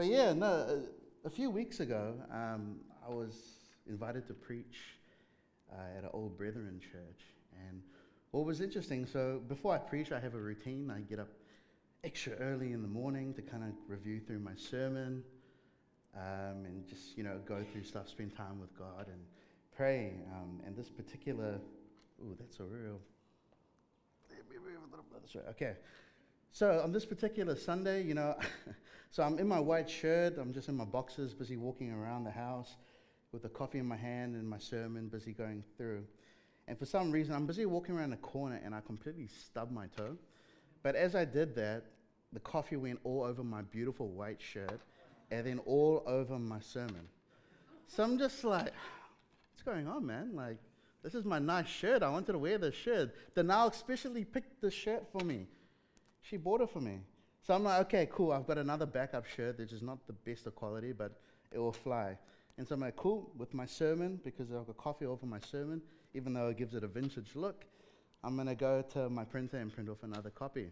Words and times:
But 0.00 0.08
yeah, 0.08 0.32
no, 0.32 0.80
a, 1.26 1.28
few 1.28 1.50
weeks 1.50 1.80
ago, 1.80 2.14
um, 2.32 2.76
I 3.06 3.12
was 3.12 3.34
invited 3.86 4.26
to 4.28 4.32
preach 4.32 4.96
uh, 5.70 5.98
at 5.98 6.04
an 6.04 6.08
old 6.14 6.38
Brethren 6.38 6.80
church. 6.80 7.20
And 7.68 7.82
what 8.30 8.46
was 8.46 8.62
interesting, 8.62 9.04
so 9.04 9.42
before 9.46 9.74
I 9.74 9.76
preach, 9.76 10.10
I 10.10 10.18
have 10.18 10.34
a 10.34 10.38
routine. 10.38 10.90
I 10.90 11.00
get 11.00 11.18
up 11.18 11.28
extra 12.02 12.32
early 12.36 12.72
in 12.72 12.80
the 12.80 12.88
morning 12.88 13.34
to 13.34 13.42
kind 13.42 13.62
of 13.62 13.72
review 13.88 14.20
through 14.20 14.38
my 14.38 14.54
sermon 14.56 15.22
um, 16.16 16.64
and 16.64 16.88
just, 16.88 17.18
you 17.18 17.22
know, 17.22 17.38
go 17.44 17.62
through 17.70 17.84
stuff, 17.84 18.08
spend 18.08 18.34
time 18.34 18.58
with 18.58 18.74
God 18.78 19.06
and 19.06 19.20
pray. 19.76 20.14
Um, 20.32 20.62
and 20.66 20.74
this 20.74 20.88
particular, 20.88 21.60
ooh, 22.22 22.34
that's 22.40 22.58
a 22.60 22.64
real, 22.64 23.00
okay. 25.50 25.74
So 26.52 26.80
on 26.82 26.92
this 26.92 27.06
particular 27.06 27.56
Sunday, 27.56 28.02
you 28.02 28.14
know, 28.14 28.36
so 29.10 29.22
I'm 29.22 29.38
in 29.38 29.46
my 29.46 29.60
white 29.60 29.88
shirt, 29.88 30.36
I'm 30.38 30.52
just 30.52 30.68
in 30.68 30.76
my 30.76 30.84
boxers, 30.84 31.32
busy 31.32 31.56
walking 31.56 31.92
around 31.92 32.24
the 32.24 32.30
house 32.30 32.76
with 33.32 33.44
a 33.44 33.48
coffee 33.48 33.78
in 33.78 33.86
my 33.86 33.96
hand 33.96 34.34
and 34.34 34.48
my 34.48 34.58
sermon, 34.58 35.08
busy 35.08 35.32
going 35.32 35.62
through. 35.76 36.04
And 36.66 36.78
for 36.78 36.86
some 36.86 37.10
reason, 37.10 37.34
I'm 37.34 37.46
busy 37.46 37.66
walking 37.66 37.96
around 37.96 38.10
the 38.10 38.16
corner 38.16 38.60
and 38.64 38.74
I 38.74 38.80
completely 38.80 39.28
stubbed 39.28 39.72
my 39.72 39.86
toe. 39.96 40.16
But 40.82 40.96
as 40.96 41.14
I 41.14 41.24
did 41.24 41.54
that, 41.56 41.84
the 42.32 42.40
coffee 42.40 42.76
went 42.76 43.00
all 43.04 43.22
over 43.24 43.42
my 43.42 43.62
beautiful 43.62 44.08
white 44.08 44.40
shirt 44.40 44.80
and 45.30 45.46
then 45.46 45.60
all 45.66 46.02
over 46.06 46.38
my 46.38 46.60
sermon. 46.60 47.08
So 47.86 48.04
I'm 48.04 48.18
just 48.18 48.44
like, 48.44 48.72
what's 49.52 49.62
going 49.64 49.88
on, 49.88 50.06
man? 50.06 50.30
Like, 50.34 50.58
this 51.02 51.14
is 51.14 51.24
my 51.24 51.38
nice 51.38 51.66
shirt. 51.66 52.02
I 52.02 52.08
wanted 52.08 52.32
to 52.32 52.38
wear 52.38 52.58
this 52.58 52.74
shirt. 52.74 53.14
Danelle 53.34 53.70
especially 53.70 54.24
picked 54.24 54.60
this 54.60 54.74
shirt 54.74 55.08
for 55.10 55.24
me. 55.24 55.46
She 56.22 56.36
bought 56.36 56.60
it 56.60 56.70
for 56.70 56.80
me. 56.80 57.00
So 57.46 57.54
I'm 57.54 57.64
like, 57.64 57.80
okay, 57.82 58.08
cool. 58.12 58.32
I've 58.32 58.46
got 58.46 58.58
another 58.58 58.86
backup 58.86 59.26
shirt, 59.26 59.58
which 59.58 59.72
is 59.72 59.82
not 59.82 60.06
the 60.06 60.12
best 60.12 60.46
of 60.46 60.54
quality, 60.54 60.92
but 60.92 61.20
it 61.52 61.58
will 61.58 61.72
fly. 61.72 62.16
And 62.58 62.68
so 62.68 62.74
I'm 62.74 62.80
like, 62.80 62.96
cool, 62.96 63.30
with 63.38 63.54
my 63.54 63.66
sermon, 63.66 64.20
because 64.22 64.50
I've 64.52 64.66
got 64.66 64.76
coffee 64.76 65.06
over 65.06 65.24
my 65.24 65.40
sermon, 65.40 65.80
even 66.14 66.34
though 66.34 66.48
it 66.48 66.58
gives 66.58 66.74
it 66.74 66.84
a 66.84 66.88
vintage 66.88 67.34
look, 67.34 67.64
I'm 68.22 68.34
going 68.34 68.48
to 68.48 68.54
go 68.54 68.82
to 68.92 69.08
my 69.08 69.24
printer 69.24 69.56
and 69.56 69.72
print 69.72 69.88
off 69.88 70.02
another 70.02 70.30
copy. 70.30 70.70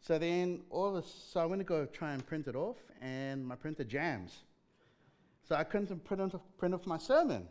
So 0.00 0.18
then, 0.18 0.62
all 0.70 0.96
a, 0.96 1.02
so 1.02 1.40
I 1.40 1.46
went 1.46 1.60
to 1.60 1.64
go 1.64 1.86
try 1.86 2.12
and 2.12 2.26
print 2.26 2.48
it 2.48 2.56
off, 2.56 2.76
and 3.00 3.46
my 3.46 3.54
printer 3.54 3.84
jams. 3.84 4.32
So 5.48 5.54
I 5.54 5.62
couldn't 5.62 6.04
print 6.04 6.34
off, 6.34 6.40
print 6.58 6.74
off 6.74 6.86
my 6.86 6.98
sermon. 6.98 7.46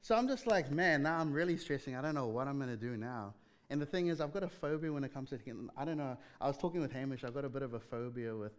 So 0.00 0.14
I'm 0.14 0.28
just 0.28 0.46
like, 0.46 0.70
man, 0.70 1.02
now 1.02 1.18
I'm 1.18 1.32
really 1.32 1.56
stressing. 1.56 1.96
I 1.96 2.02
don't 2.02 2.14
know 2.14 2.28
what 2.28 2.46
I'm 2.46 2.58
going 2.58 2.70
to 2.70 2.76
do 2.76 2.96
now. 2.96 3.34
And 3.68 3.80
the 3.80 3.86
thing 3.86 4.08
is, 4.08 4.20
I've 4.20 4.32
got 4.32 4.44
a 4.44 4.48
phobia 4.48 4.92
when 4.92 5.02
it 5.02 5.12
comes 5.12 5.30
to, 5.30 5.38
I 5.76 5.84
don't 5.84 5.98
know, 5.98 6.16
I 6.40 6.46
was 6.46 6.56
talking 6.56 6.80
with 6.80 6.92
Hamish, 6.92 7.24
I've 7.24 7.34
got 7.34 7.44
a 7.44 7.48
bit 7.48 7.62
of 7.62 7.74
a 7.74 7.80
phobia 7.80 8.34
with 8.34 8.52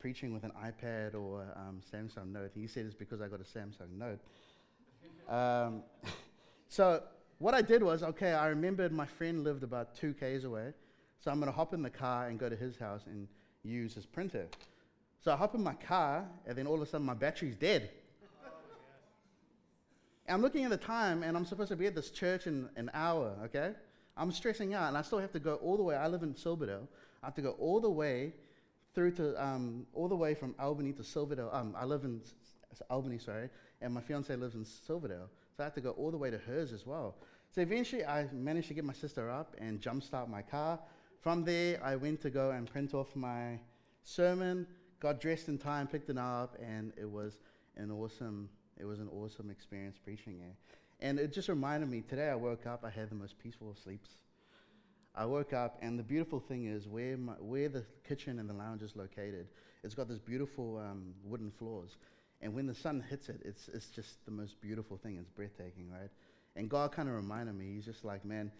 preaching 0.00 0.32
with 0.32 0.44
an 0.44 0.52
iPad 0.64 1.14
or 1.14 1.46
um, 1.56 1.80
Samsung 1.92 2.32
Note. 2.32 2.50
He 2.54 2.66
said 2.66 2.86
it's 2.86 2.94
because 2.94 3.20
I 3.20 3.28
got 3.28 3.40
a 3.40 3.44
Samsung 3.44 3.96
Note. 3.96 4.20
Um, 5.28 5.82
so 6.68 7.02
what 7.38 7.54
I 7.54 7.62
did 7.62 7.82
was, 7.82 8.02
okay, 8.02 8.32
I 8.32 8.48
remembered 8.48 8.92
my 8.92 9.06
friend 9.06 9.44
lived 9.44 9.62
about 9.62 9.94
two 9.94 10.14
Ks 10.14 10.44
away, 10.44 10.72
so 11.20 11.30
I'm 11.30 11.38
going 11.38 11.50
to 11.50 11.56
hop 11.56 11.74
in 11.74 11.82
the 11.82 11.90
car 11.90 12.26
and 12.26 12.38
go 12.38 12.48
to 12.48 12.56
his 12.56 12.76
house 12.76 13.02
and 13.06 13.28
use 13.62 13.94
his 13.94 14.06
printer. 14.06 14.46
So 15.20 15.32
I 15.32 15.36
hop 15.36 15.54
in 15.54 15.62
my 15.62 15.74
car, 15.74 16.24
and 16.46 16.56
then 16.56 16.66
all 16.66 16.76
of 16.76 16.82
a 16.82 16.86
sudden 16.86 17.06
my 17.06 17.14
battery's 17.14 17.56
dead. 17.56 17.90
I'm 20.28 20.42
looking 20.42 20.64
at 20.64 20.70
the 20.70 20.76
time, 20.76 21.22
and 21.22 21.36
I'm 21.36 21.44
supposed 21.44 21.70
to 21.70 21.76
be 21.76 21.86
at 21.86 21.94
this 21.94 22.10
church 22.10 22.46
in 22.46 22.68
an 22.76 22.90
hour, 22.92 23.34
okay? 23.44 23.72
I'm 24.18 24.32
stressing 24.32 24.74
out, 24.74 24.88
and 24.88 24.98
I 24.98 25.02
still 25.02 25.20
have 25.20 25.32
to 25.32 25.38
go 25.38 25.54
all 25.56 25.76
the 25.76 25.82
way. 25.82 25.94
I 25.94 26.08
live 26.08 26.24
in 26.24 26.34
Silverdale. 26.34 26.88
I 27.22 27.26
have 27.26 27.34
to 27.36 27.42
go 27.42 27.52
all 27.52 27.80
the 27.80 27.90
way 27.90 28.34
through 28.94 29.12
to, 29.12 29.42
um, 29.42 29.86
all 29.94 30.08
the 30.08 30.16
way 30.16 30.34
from 30.34 30.56
Albany 30.58 30.92
to 30.94 31.04
Silverdale. 31.04 31.50
Um, 31.52 31.74
I 31.78 31.84
live 31.84 32.04
in 32.04 32.20
Albany, 32.90 33.18
sorry, 33.18 33.48
and 33.80 33.94
my 33.94 34.00
fiance 34.00 34.34
lives 34.34 34.56
in 34.56 34.64
Silverdale. 34.64 35.30
So 35.56 35.62
I 35.62 35.64
have 35.64 35.74
to 35.74 35.80
go 35.80 35.92
all 35.92 36.10
the 36.10 36.16
way 36.16 36.30
to 36.30 36.38
hers 36.38 36.72
as 36.72 36.84
well. 36.84 37.14
So 37.54 37.60
eventually, 37.60 38.04
I 38.04 38.26
managed 38.32 38.68
to 38.68 38.74
get 38.74 38.84
my 38.84 38.92
sister 38.92 39.30
up 39.30 39.54
and 39.58 39.80
jumpstart 39.80 40.28
my 40.28 40.42
car. 40.42 40.80
From 41.20 41.44
there, 41.44 41.82
I 41.82 41.96
went 41.96 42.20
to 42.22 42.30
go 42.30 42.50
and 42.50 42.70
print 42.70 42.94
off 42.94 43.14
my 43.14 43.58
sermon, 44.02 44.66
got 45.00 45.20
dressed 45.20 45.48
in 45.48 45.58
time, 45.58 45.86
picked 45.86 46.10
it 46.10 46.18
up, 46.18 46.56
and 46.60 46.92
it 46.96 47.08
was 47.08 47.38
an 47.76 47.90
awesome, 47.90 48.48
it 48.76 48.84
was 48.84 48.98
an 48.98 49.08
awesome 49.08 49.50
experience 49.50 49.96
preaching 49.96 50.40
it. 50.40 50.56
And 51.00 51.18
it 51.18 51.32
just 51.32 51.48
reminded 51.48 51.88
me 51.88 52.02
today 52.02 52.28
I 52.28 52.34
woke 52.34 52.66
up, 52.66 52.84
I 52.84 52.90
had 52.90 53.10
the 53.10 53.14
most 53.14 53.38
peaceful 53.38 53.70
of 53.70 53.78
sleeps. 53.78 54.10
I 55.14 55.24
woke 55.24 55.52
up, 55.52 55.78
and 55.82 55.98
the 55.98 56.02
beautiful 56.02 56.40
thing 56.40 56.66
is 56.66 56.86
where, 56.86 57.16
my, 57.16 57.32
where 57.34 57.68
the 57.68 57.84
kitchen 58.06 58.38
and 58.38 58.48
the 58.48 58.54
lounge 58.54 58.82
is 58.82 58.94
located, 58.94 59.48
it's 59.82 59.94
got 59.94 60.08
this 60.08 60.18
beautiful 60.18 60.78
um, 60.78 61.14
wooden 61.24 61.50
floors. 61.50 61.96
And 62.40 62.54
when 62.54 62.66
the 62.66 62.74
sun 62.74 63.04
hits 63.08 63.28
it, 63.28 63.40
it's, 63.44 63.68
it's 63.68 63.88
just 63.88 64.24
the 64.24 64.30
most 64.30 64.60
beautiful 64.60 64.96
thing. 64.96 65.16
It's 65.18 65.30
breathtaking, 65.30 65.90
right? 65.90 66.10
And 66.54 66.68
God 66.68 66.92
kind 66.92 67.08
of 67.08 67.14
reminded 67.16 67.54
me, 67.54 67.74
He's 67.74 67.84
just 67.84 68.04
like, 68.04 68.24
man, 68.24 68.52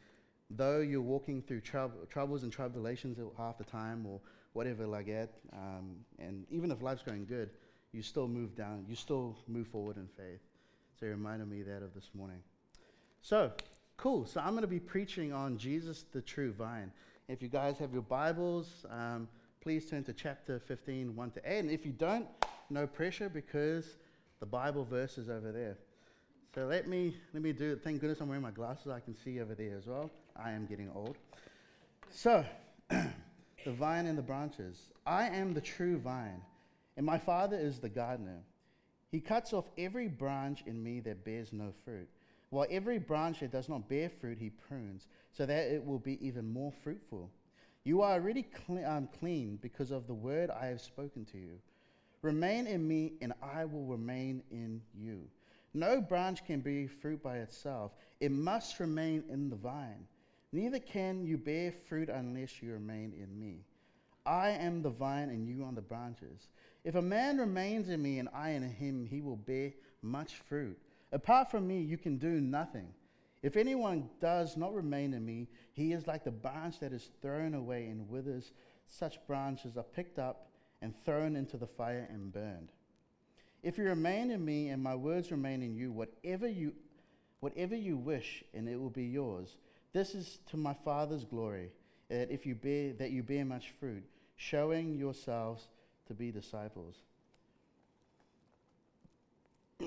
though 0.51 0.81
you're 0.81 1.01
walking 1.01 1.43
through 1.43 1.61
troubles 1.61 2.43
and 2.43 2.53
tribulations 2.53 3.19
half 3.37 3.59
the 3.59 3.65
time 3.65 4.07
or 4.07 4.21
whatever 4.53 4.87
like 4.87 5.07
that, 5.07 5.31
um, 5.53 5.97
and 6.19 6.45
even 6.51 6.71
if 6.71 6.83
life's 6.83 7.03
going 7.03 7.27
good, 7.27 7.51
you 7.93 8.03
still 8.03 8.29
move 8.29 8.57
down, 8.57 8.85
you 8.89 8.97
still 8.97 9.37
move 9.47 9.69
forward 9.69 9.97
in 9.97 10.09
faith. 10.17 10.41
So 10.99 11.07
he 11.07 11.13
reminded 11.13 11.49
me 11.49 11.63
that 11.63 11.83
of 11.83 11.95
this 11.95 12.11
morning. 12.15 12.43
So, 13.23 13.53
cool. 13.97 14.27
So 14.27 14.41
I'm 14.41 14.51
going 14.51 14.63
to 14.63 14.67
be 14.67 14.81
preaching 14.81 15.33
on 15.33 15.57
Jesus, 15.57 16.05
the 16.13 16.21
true 16.21 16.53
vine. 16.53 16.91
If 17.29 17.41
you 17.41 17.49
guys 17.49 17.79
have 17.79 17.93
your 17.93 18.03
Bibles, 18.03 18.85
um, 18.91 19.29
please 19.61 19.89
turn 19.89 20.03
to 20.05 20.13
chapter 20.13 20.59
15, 20.59 21.15
1 21.15 21.31
to 21.33 21.41
8. 21.45 21.59
And 21.61 21.71
if 21.71 21.87
you 21.87 21.93
don't, 21.93 22.27
no 22.71 22.87
pressure 22.87 23.29
because 23.29 23.97
the 24.41 24.47
Bible 24.47 24.85
verse 24.85 25.19
is 25.19 25.29
over 25.29 25.53
there. 25.53 25.77
So 26.55 26.67
let 26.67 26.89
me 26.89 27.15
let 27.35 27.43
me 27.43 27.53
do 27.53 27.73
it. 27.73 27.85
Thank 27.85 28.01
goodness 28.01 28.21
I'm 28.21 28.29
wearing 28.29 28.43
my 28.43 28.51
glasses. 28.51 28.89
I 28.89 29.01
can 29.01 29.15
see 29.15 29.41
over 29.41 29.55
there 29.55 29.77
as 29.77 29.87
well. 29.87 30.11
I 30.35 30.53
am 30.53 30.67
getting 30.67 30.91
old. 30.95 31.17
So, 32.11 32.45
the 32.89 33.73
vine 33.73 34.07
and 34.07 34.17
the 34.17 34.23
branches. 34.23 34.79
I 35.07 35.29
am 35.29 35.53
the 35.53 35.61
true 35.61 35.99
vine, 35.99 36.41
and 36.97 37.05
my 37.05 37.19
Father 37.19 37.57
is 37.57 37.79
the 37.79 37.89
gardener. 37.89 38.41
He 39.11 39.21
cuts 39.21 39.53
off 39.53 39.71
every 39.79 40.09
branch 40.09 40.63
in 40.67 40.83
me 40.83 41.01
that 41.01 41.25
bears 41.25 41.53
no 41.53 41.73
fruit, 41.85 42.09
while 42.51 42.67
every 42.71 42.99
branch 42.99 43.41
that 43.41 43.53
does 43.53 43.69
not 43.69 43.89
bear 43.89 44.11
fruit 44.11 44.39
he 44.39 44.51
prunes, 44.51 45.07
so 45.33 45.47
that 45.47 45.69
it 45.69 45.85
will 45.85 45.99
be 45.99 46.25
even 46.27 46.53
more 46.53 46.73
fruitful. 46.83 47.31
You 47.85 48.03
are 48.03 48.13
already 48.13 48.43
clean, 48.43 48.85
um, 48.85 49.09
clean 49.19 49.59
because 49.63 49.91
of 49.91 50.07
the 50.07 50.15
word 50.15 50.51
I 50.51 50.67
have 50.67 50.81
spoken 50.81 51.25
to 51.27 51.39
you. 51.39 51.59
Remain 52.21 52.67
in 52.67 52.87
me, 52.87 53.13
and 53.23 53.33
I 53.43 53.65
will 53.65 53.87
remain 53.87 54.43
in 54.51 54.83
you. 54.95 55.23
No 55.73 56.01
branch 56.01 56.45
can 56.45 56.61
bear 56.61 56.89
fruit 56.89 57.23
by 57.23 57.39
itself, 57.39 57.93
it 58.21 58.33
must 58.33 58.81
remain 58.81 59.25
in 59.31 59.49
the 59.49 59.57
vine. 59.57 60.07
Neither 60.53 60.81
can 60.81 61.25
you 61.25 61.37
bear 61.39 61.73
fruit 61.73 62.09
unless 62.09 62.63
you 62.63 62.73
remain 62.73 63.13
in 63.17 63.39
me. 63.39 63.61
I 64.27 64.51
am 64.51 64.83
the 64.83 64.91
vine, 64.91 65.31
and 65.31 65.47
you 65.47 65.65
are 65.65 65.73
the 65.73 65.81
branches. 65.81 66.49
If 66.89 66.95
a 66.95 67.03
man 67.03 67.37
remains 67.37 67.91
in 67.91 68.01
me 68.01 68.19
and 68.19 68.31
I 68.33 68.53
in 68.53 68.63
him, 68.63 69.05
he 69.05 69.21
will 69.21 69.37
bear 69.37 69.75
much 70.01 70.37
fruit. 70.37 70.79
Apart 71.13 71.51
from 71.51 71.69
me, 71.69 71.83
you 71.83 71.99
can 71.99 72.17
do 72.17 72.41
nothing. 72.41 72.89
If 73.43 73.59
anyone 73.59 74.09
does 74.23 74.57
not 74.57 74.73
remain 74.73 75.13
in 75.13 75.23
me, 75.23 75.49
he 75.75 75.93
is 75.93 76.07
like 76.07 76.25
the 76.25 76.31
branch 76.31 76.81
that 76.81 76.95
is 76.95 77.11
thrown 77.21 77.53
away 77.53 77.89
and 77.89 78.09
withers. 78.09 78.53
Such 78.87 79.19
branches 79.27 79.77
are 79.77 79.83
picked 79.83 80.19
up 80.19 80.49
and 80.81 80.95
thrown 81.05 81.37
into 81.37 81.59
the 81.59 81.67
fire 81.67 82.09
and 82.11 82.33
burned. 82.33 82.71
If 83.63 83.77
you 83.77 83.85
remain 83.85 84.31
in 84.31 84.43
me 84.43 84.71
and 84.71 84.83
my 84.83 84.95
words 84.95 85.31
remain 85.31 85.61
in 85.61 85.77
you, 85.77 85.93
whatever 85.93 86.49
you, 86.49 86.73
whatever 87.41 87.77
you 87.77 87.99
wish, 87.99 88.43
and 88.55 88.67
it 88.67 88.81
will 88.81 88.89
be 88.89 89.05
yours. 89.05 89.59
This 89.93 90.15
is 90.15 90.39
to 90.53 90.57
my 90.57 90.73
Father's 90.87 91.27
glory, 91.27 91.71
that 92.09 92.31
if 92.31 92.47
you 92.47 92.55
bear 92.55 92.95
that 92.95 93.11
you 93.11 93.23
bear 93.23 93.45
much 93.45 93.75
fruit, 93.79 94.05
showing 94.37 94.97
yourselves 94.97 95.69
to 96.09 96.15
be 96.15 96.31
disciples. 96.33 96.97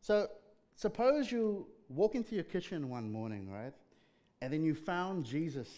so, 0.00 0.28
suppose 0.76 1.32
you 1.32 1.66
walk 1.88 2.14
into 2.14 2.34
your 2.34 2.44
kitchen 2.44 2.88
one 2.88 3.10
morning, 3.10 3.50
right? 3.50 3.74
And 4.40 4.52
then 4.52 4.62
you 4.62 4.74
found 4.74 5.24
Jesus 5.24 5.68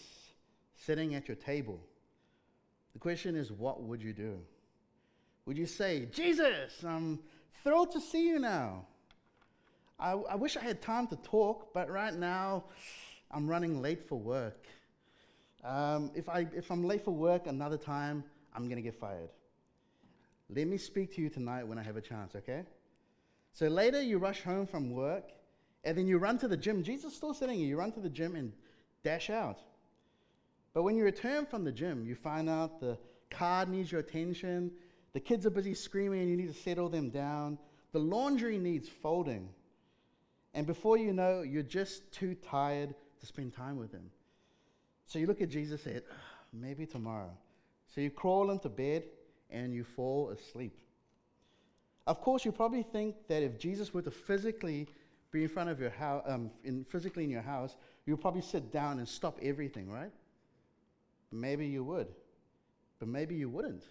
sitting 0.77 1.15
at 1.15 1.29
your 1.29 1.37
table. 1.37 1.81
The 2.93 2.99
question 2.99 3.35
is, 3.37 3.51
what 3.51 3.83
would 3.83 4.03
you 4.03 4.13
do? 4.13 4.39
Would 5.47 5.59
you 5.59 5.67
say, 5.67 6.07
Jesus, 6.07 6.85
I'm 6.85 7.19
thrilled 7.63 7.93
to 7.93 8.01
see 8.01 8.27
you 8.27 8.39
now? 8.39 8.87
I, 9.99 10.13
I 10.13 10.35
wish 10.35 10.57
I 10.57 10.61
had 10.61 10.81
time 10.83 11.07
to 11.09 11.17
talk, 11.17 11.73
but 11.73 11.91
right 11.91 12.15
now 12.15 12.65
I'm 13.31 13.47
running 13.49 13.81
late 13.83 14.09
for 14.09 14.19
work. 14.19 14.67
Um, 15.65 16.11
if, 16.15 16.29
I, 16.29 16.47
if 16.55 16.71
I'm 16.71 16.85
late 16.85 17.05
for 17.05 17.11
work 17.11 17.47
another 17.47 17.79
time, 17.79 18.23
I'm 18.55 18.65
going 18.65 18.77
to 18.77 18.83
get 18.83 18.95
fired. 18.95 19.31
Let 20.51 20.67
me 20.67 20.77
speak 20.77 21.15
to 21.17 21.23
you 21.23 21.31
tonight 21.31 21.65
when 21.65 21.79
I 21.79 21.83
have 21.83 21.97
a 21.97 22.03
chance, 22.03 22.35
okay? 22.37 22.65
So 23.53 23.69
later 23.69 24.03
you 24.03 24.19
rush 24.19 24.43
home 24.43 24.67
from 24.67 24.91
work 24.91 25.31
and 25.85 25.97
then 25.97 26.07
you 26.07 26.19
run 26.19 26.39
to 26.39 26.49
the 26.49 26.57
gym. 26.57 26.83
Jesus 26.83 27.13
is 27.13 27.17
still 27.17 27.33
sitting 27.33 27.59
here. 27.59 27.67
You 27.67 27.79
run 27.79 27.93
to 27.93 28.01
the 28.01 28.11
gym 28.11 28.37
and 28.37 28.53
dash 29.03 29.31
out. 29.31 29.61
But 30.75 30.83
when 30.83 30.97
you 30.97 31.05
return 31.05 31.47
from 31.47 31.65
the 31.65 31.73
gym, 31.73 32.05
you 32.05 32.15
find 32.15 32.51
out 32.51 32.81
the 32.81 32.99
car 33.31 33.65
needs 33.65 33.91
your 33.91 34.01
attention, 34.01 34.71
the 35.13 35.21
kids 35.21 35.47
are 35.47 35.51
busy 35.51 35.75
screaming 35.75 36.21
and 36.21 36.29
you 36.29 36.37
need 36.37 36.53
to 36.53 36.61
settle 36.61 36.89
them 36.89 37.11
down, 37.11 37.59
the 37.93 37.99
laundry 37.99 38.59
needs 38.59 38.89
folding. 38.89 39.49
And 40.53 40.67
before 40.67 40.99
you 40.99 41.13
know, 41.13 41.43
you're 41.43 41.63
just 41.63 42.11
too 42.13 42.35
tired 42.35 42.95
to 43.21 43.27
spend 43.27 43.55
time 43.55 43.77
with 43.77 43.93
them. 43.93 44.11
So 45.07 45.19
you 45.19 45.27
look 45.27 45.41
at 45.41 45.49
Jesus 45.49 45.83
say, 45.83 46.01
maybe 46.53 46.87
tomorrow. 46.87 47.31
So 47.95 48.01
you 48.01 48.11
crawl 48.11 48.51
into 48.51 48.69
bed 48.69 49.05
and 49.51 49.75
you 49.75 49.85
fall 49.85 50.31
asleep. 50.31 50.77
Of 52.07 52.21
course, 52.21 52.45
you 52.45 52.53
probably 52.53 52.83
think 52.83 53.15
that 53.29 53.43
if 53.43 53.59
Jesus 53.59 53.95
were 53.95 54.03
to 54.03 54.11
physically 54.11 54.89
be 55.31 55.43
in 55.45 55.49
front 55.49 55.71
of 55.71 55.81
your 55.81 55.91
house, 55.91 56.23
um, 56.27 56.51
in, 56.65 56.85
physically 56.85 57.25
in 57.25 57.31
your 57.31 57.43
house, 57.43 57.77
you'd 58.07 58.21
probably 58.21 58.43
sit 58.43 58.73
down 58.73 58.99
and 58.99 59.09
stop 59.09 59.39
everything, 59.43 59.91
right? 59.91 60.13
Maybe 61.33 61.67
you 61.67 61.83
would, 61.85 62.09
but 62.99 63.09
maybe 63.09 63.35
you 63.35 63.49
wouldn't. 63.49 63.85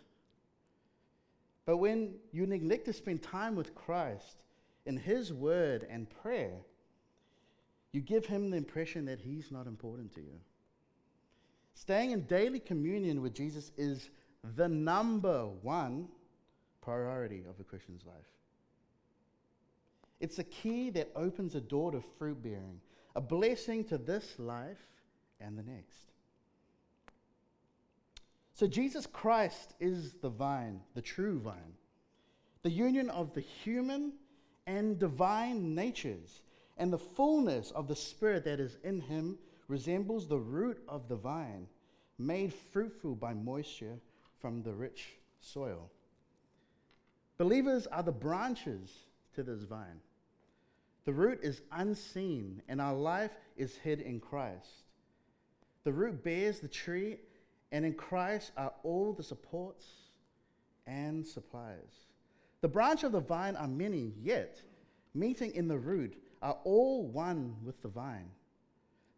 But 1.65 1.77
when 1.77 2.15
you 2.31 2.45
neglect 2.45 2.85
to 2.85 2.93
spend 2.93 3.23
time 3.23 3.55
with 3.55 3.73
Christ 3.73 4.37
in 4.85 4.97
His 4.97 5.33
Word 5.33 5.87
and 5.89 6.07
prayer, 6.21 6.53
you 7.91 8.01
give 8.01 8.25
Him 8.25 8.49
the 8.49 8.57
impression 8.57 9.05
that 9.05 9.19
He's 9.19 9.51
not 9.51 9.65
important 9.65 10.13
to 10.15 10.21
you. 10.21 10.39
Staying 11.73 12.11
in 12.11 12.21
daily 12.21 12.59
communion 12.59 13.21
with 13.21 13.33
Jesus 13.33 13.71
is 13.77 14.09
the 14.55 14.67
number 14.67 15.45
one 15.61 16.07
priority 16.81 17.43
of 17.49 17.59
a 17.59 17.63
Christian's 17.63 18.05
life. 18.05 18.15
It's 20.19 20.39
a 20.39 20.43
key 20.43 20.89
that 20.91 21.09
opens 21.15 21.55
a 21.55 21.61
door 21.61 21.91
to 21.91 22.01
fruit 22.17 22.41
bearing, 22.41 22.79
a 23.15 23.21
blessing 23.21 23.83
to 23.85 23.97
this 23.97 24.37
life 24.37 24.85
and 25.41 25.57
the 25.57 25.63
next. 25.63 25.97
So, 28.53 28.67
Jesus 28.67 29.07
Christ 29.07 29.73
is 29.79 30.13
the 30.21 30.29
vine, 30.29 30.79
the 30.93 31.01
true 31.01 31.39
vine, 31.39 31.73
the 32.61 32.69
union 32.69 33.09
of 33.09 33.33
the 33.33 33.41
human 33.41 34.13
and 34.67 34.99
divine 34.99 35.73
natures, 35.73 36.41
and 36.77 36.93
the 36.93 36.99
fullness 36.99 37.71
of 37.71 37.87
the 37.87 37.95
Spirit 37.95 38.45
that 38.45 38.59
is 38.59 38.77
in 38.83 39.01
him 39.01 39.37
resembles 39.73 40.27
the 40.27 40.37
root 40.37 40.77
of 40.87 41.07
the 41.07 41.15
vine, 41.15 41.65
made 42.19 42.53
fruitful 42.53 43.15
by 43.15 43.33
moisture 43.33 43.97
from 44.39 44.61
the 44.61 44.71
rich 44.71 45.15
soil. 45.39 45.89
Believers 47.39 47.87
are 47.87 48.03
the 48.03 48.11
branches 48.11 48.91
to 49.33 49.41
this 49.41 49.63
vine. 49.63 49.99
The 51.05 51.13
root 51.13 51.39
is 51.41 51.63
unseen, 51.71 52.61
and 52.67 52.79
our 52.79 52.93
life 52.93 53.31
is 53.57 53.75
hid 53.75 54.01
in 54.01 54.19
Christ. 54.19 54.83
The 55.85 55.91
root 55.91 56.23
bears 56.23 56.59
the 56.59 56.67
tree, 56.67 57.17
and 57.71 57.83
in 57.83 57.95
Christ 57.95 58.51
are 58.55 58.73
all 58.83 59.11
the 59.11 59.23
supports 59.23 59.87
and 60.85 61.25
supplies. 61.25 61.93
The 62.61 62.67
branch 62.67 63.03
of 63.03 63.11
the 63.11 63.21
vine 63.21 63.55
are 63.55 63.67
many, 63.67 64.13
yet 64.21 64.61
meeting 65.15 65.51
in 65.55 65.67
the 65.67 65.79
root 65.79 66.15
are 66.43 66.59
all 66.63 67.07
one 67.07 67.55
with 67.65 67.81
the 67.81 67.87
vine. 67.87 68.29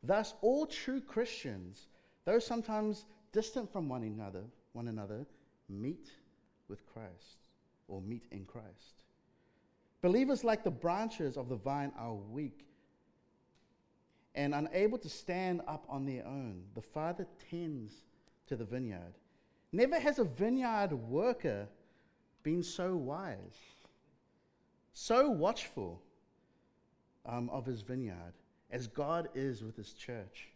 Thus, 0.05 0.33
all 0.41 0.67
true 0.67 1.01
Christians, 1.01 1.87
though 2.25 2.39
sometimes 2.39 3.05
distant 3.31 3.71
from 3.71 3.89
one 3.89 4.03
another, 4.03 4.43
one 4.73 4.87
another, 4.87 5.25
meet 5.67 6.11
with 6.67 6.85
Christ 6.85 7.47
or 7.87 8.01
meet 8.01 8.25
in 8.31 8.45
Christ. 8.45 9.03
Believers, 10.01 10.43
like 10.43 10.63
the 10.63 10.71
branches 10.71 11.37
of 11.37 11.49
the 11.49 11.55
vine, 11.55 11.91
are 11.97 12.13
weak 12.13 12.65
and 14.35 14.53
unable 14.53 14.97
to 14.99 15.09
stand 15.09 15.61
up 15.67 15.85
on 15.89 16.05
their 16.05 16.25
own. 16.25 16.61
The 16.75 16.81
Father 16.81 17.25
tends 17.49 18.03
to 18.47 18.55
the 18.55 18.65
vineyard. 18.65 19.13
Never 19.71 19.99
has 19.99 20.19
a 20.19 20.23
vineyard 20.23 20.93
worker 20.93 21.67
been 22.43 22.61
so 22.61 22.95
wise, 22.95 23.57
so 24.93 25.29
watchful 25.29 26.01
um, 27.25 27.49
of 27.49 27.65
his 27.65 27.81
vineyard 27.81 28.33
as 28.71 28.87
God 28.87 29.29
is 29.35 29.63
with 29.63 29.75
his 29.75 29.93
church, 29.93 30.49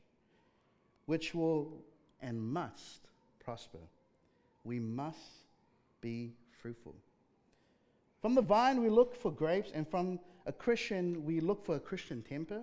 which 1.06 1.34
will 1.34 1.84
and 2.22 2.42
must 2.42 3.08
prosper. 3.44 3.80
We 4.64 4.80
must 4.80 5.48
be 6.02 6.34
fruitful. 6.62 6.96
From 8.22 8.36
the 8.36 8.42
vine, 8.42 8.82
we 8.82 8.90
look 8.90 9.16
for 9.16 9.32
grapes, 9.32 9.72
and 9.74 9.88
from 9.88 10.20
a 10.46 10.52
Christian, 10.52 11.24
we 11.24 11.40
look 11.40 11.66
for 11.66 11.76
a 11.76 11.80
Christian 11.80 12.22
temper 12.22 12.62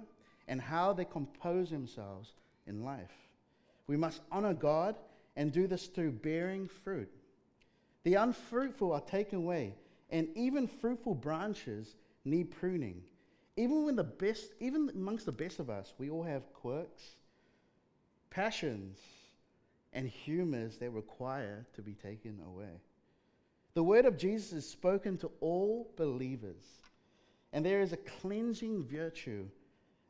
and 0.48 0.60
how 0.60 0.92
they 0.92 1.04
compose 1.04 1.70
themselves 1.70 2.34
in 2.66 2.84
life. 2.84 3.12
We 3.86 3.96
must 3.96 4.20
honor 4.30 4.54
God 4.54 4.96
and 5.36 5.52
do 5.52 5.66
this 5.66 5.86
through 5.86 6.12
bearing 6.12 6.68
fruit. 6.68 7.10
The 8.04 8.14
unfruitful 8.14 8.92
are 8.92 9.00
taken 9.00 9.38
away, 9.38 9.74
and 10.10 10.28
even 10.36 10.66
fruitful 10.68 11.14
branches 11.14 11.96
need 12.24 12.50
pruning. 12.50 13.02
Even 13.56 13.84
when 13.84 13.96
the 13.96 14.04
best, 14.04 14.52
even 14.60 14.90
amongst 14.94 15.26
the 15.26 15.32
best 15.32 15.58
of 15.60 15.70
us, 15.70 15.94
we 15.98 16.10
all 16.10 16.22
have 16.22 16.52
quirks, 16.52 17.02
passions, 18.30 18.98
and 19.92 20.08
humors 20.08 20.76
that 20.76 20.90
require 20.90 21.66
to 21.74 21.82
be 21.82 21.94
taken 21.94 22.38
away. 22.46 22.80
The 23.74 23.82
word 23.82 24.04
of 24.04 24.18
Jesus 24.18 24.52
is 24.52 24.68
spoken 24.68 25.16
to 25.18 25.30
all 25.40 25.90
believers, 25.96 26.64
and 27.52 27.64
there 27.64 27.80
is 27.80 27.92
a 27.92 27.98
cleansing 27.98 28.84
virtue 28.84 29.46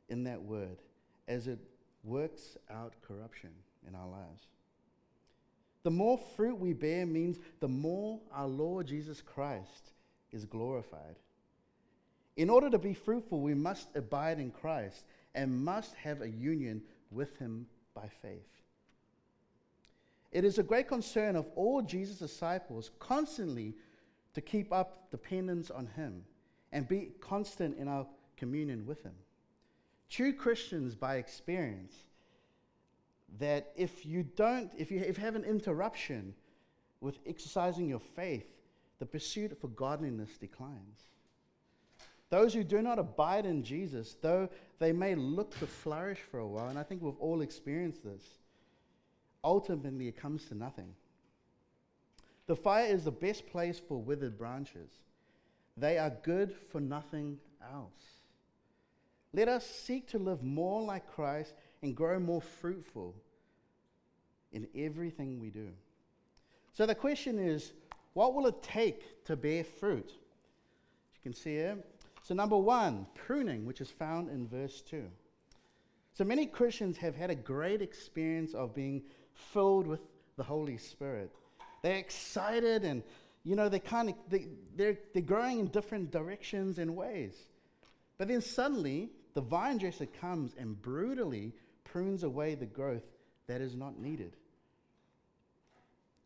in 0.09 0.25
that 0.25 0.43
word 0.43 0.79
as 1.29 1.47
it 1.47 1.59
works 2.03 2.57
out 2.71 2.95
corruption 3.07 3.51
in 3.87 3.95
our 3.95 4.09
lives. 4.09 4.47
The 5.85 5.91
more 5.91 6.19
fruit 6.37 6.59
we 6.59 6.73
bear 6.73 7.07
means 7.07 7.39
the 7.61 7.69
more 7.69 8.21
our 8.33 8.49
Lord 8.49 8.89
Jesus 8.89 9.21
Christ 9.21 9.93
is 10.33 10.45
glorified. 10.45 11.17
In 12.37 12.51
order 12.51 12.69
to 12.71 12.79
be 12.79 12.93
fruitful, 12.93 13.41
we 13.41 13.55
must 13.55 13.89
abide 13.97 14.39
in 14.39 14.51
Christ 14.51 15.05
and 15.35 15.65
must 15.65 15.95
have 15.95 16.21
a 16.21 16.29
union 16.29 16.83
with 17.11 17.37
Him 17.39 17.67
by 17.95 18.09
faith. 18.23 18.49
It 20.33 20.45
is 20.45 20.59
a 20.59 20.63
great 20.63 20.89
concern 20.89 21.35
of 21.35 21.47
all 21.57 21.81
Jesus' 21.81 22.19
disciples 22.19 22.91
constantly 22.99 23.75
to 24.35 24.41
keep 24.43 24.73
up 24.73 25.11
dependence 25.11 25.71
on 25.71 25.87
Him 25.87 26.25
and 26.73 26.87
be 26.87 27.13
constant 27.21 27.79
in 27.79 27.89
our 27.89 28.07
communion 28.37 28.85
with 28.87 29.03
Him. 29.03 29.15
True 30.11 30.33
Christians, 30.33 30.95
by 30.95 31.17
experience, 31.17 31.95
that 33.39 33.73
if 33.77 34.05
you 34.05 34.23
don't, 34.23 34.71
if 34.77 34.91
you, 34.91 34.99
if 34.99 35.19
you 35.19 35.25
have 35.25 35.37
an 35.37 35.45
interruption 35.45 36.35
with 37.01 37.19
exercising 37.27 37.89
your 37.89 38.01
faith, 38.01 38.47
the 38.99 39.07
pursuit 39.07 39.57
for 39.61 39.69
godliness 39.69 40.37
declines. 40.39 41.07
Those 42.29 42.53
who 42.53 42.65
do 42.65 42.83
not 42.83 42.99
abide 42.99 43.47
in 43.47 43.63
Jesus, 43.63 44.17
though 44.21 44.49
they 44.79 44.93
may 44.93 45.15
look 45.15 45.57
to 45.59 45.67
flourish 45.67 46.19
for 46.31 46.41
a 46.41 46.47
while, 46.47 46.69
and 46.69 46.79
I 46.79 46.83
think 46.83 47.03
we've 47.03 47.19
all 47.21 47.41
experienced 47.41 48.03
this, 48.05 48.23
ultimately 49.45 50.09
it 50.09 50.17
comes 50.17 50.45
to 50.47 50.55
nothing. 50.55 50.93
The 52.47 52.57
fire 52.57 52.87
is 52.87 53.05
the 53.05 53.13
best 53.13 53.47
place 53.47 53.81
for 53.81 54.01
withered 54.01 54.39
branches. 54.39 54.91
They 55.77 55.99
are 55.99 56.13
good 56.23 56.55
for 56.71 56.81
nothing 56.81 57.39
else. 57.63 58.17
Let 59.33 59.49
us 59.49 59.67
seek 59.67 60.09
to 60.09 60.19
live 60.19 60.43
more 60.43 60.83
like 60.83 61.13
Christ 61.13 61.55
and 61.83 61.95
grow 61.95 62.19
more 62.19 62.41
fruitful 62.41 63.15
in 64.53 64.67
everything 64.75 65.41
we 65.41 65.51
do. 65.51 65.69
So 66.73 66.87
the 66.87 66.95
question 66.95 67.39
is 67.39 67.73
what 68.15 68.35
will 68.35 68.47
it 68.47 68.63
take 68.63 69.25
to 69.27 69.37
bear 69.37 69.63
fruit? 69.63 70.11
You 70.11 71.21
can 71.23 71.35
see 71.35 71.51
here. 71.51 71.77
So, 72.27 72.35
number 72.35 72.57
one, 72.59 73.07
pruning, 73.15 73.67
which 73.67 73.81
is 73.81 73.89
found 73.89 74.31
in 74.31 74.49
verse 74.49 74.83
2. 74.91 75.05
So, 76.15 76.25
many 76.25 76.47
Christians 76.47 76.97
have 76.97 77.15
had 77.15 77.31
a 77.31 77.37
great 77.37 77.81
experience 77.81 78.53
of 78.53 78.75
being 78.75 79.05
filled 79.33 79.87
with 79.87 80.01
the 80.37 80.43
Holy 80.43 80.77
Spirit. 80.77 81.31
They're 81.83 81.99
excited 81.99 82.83
and, 82.83 83.05
you 83.45 83.55
know, 83.55 83.69
they 83.69 83.79
kind 83.79 84.09
of, 84.09 84.17
they, 84.29 84.49
they're, 84.75 84.99
they're 85.13 85.23
growing 85.23 85.61
in 85.61 85.67
different 85.69 86.11
directions 86.11 86.81
and 86.81 86.97
ways. 86.97 87.37
But 88.19 88.27
then 88.27 88.41
suddenly, 88.41 89.11
the 89.35 89.43
vine 89.43 89.79
dresser 89.79 90.07
comes 90.07 90.57
and 90.59 90.83
brutally 90.83 91.53
prunes 91.85 92.25
away 92.25 92.57
the 92.57 92.67
growth 92.67 93.07
that 93.47 93.61
is 93.61 93.77
not 93.77 94.01
needed. 94.01 94.33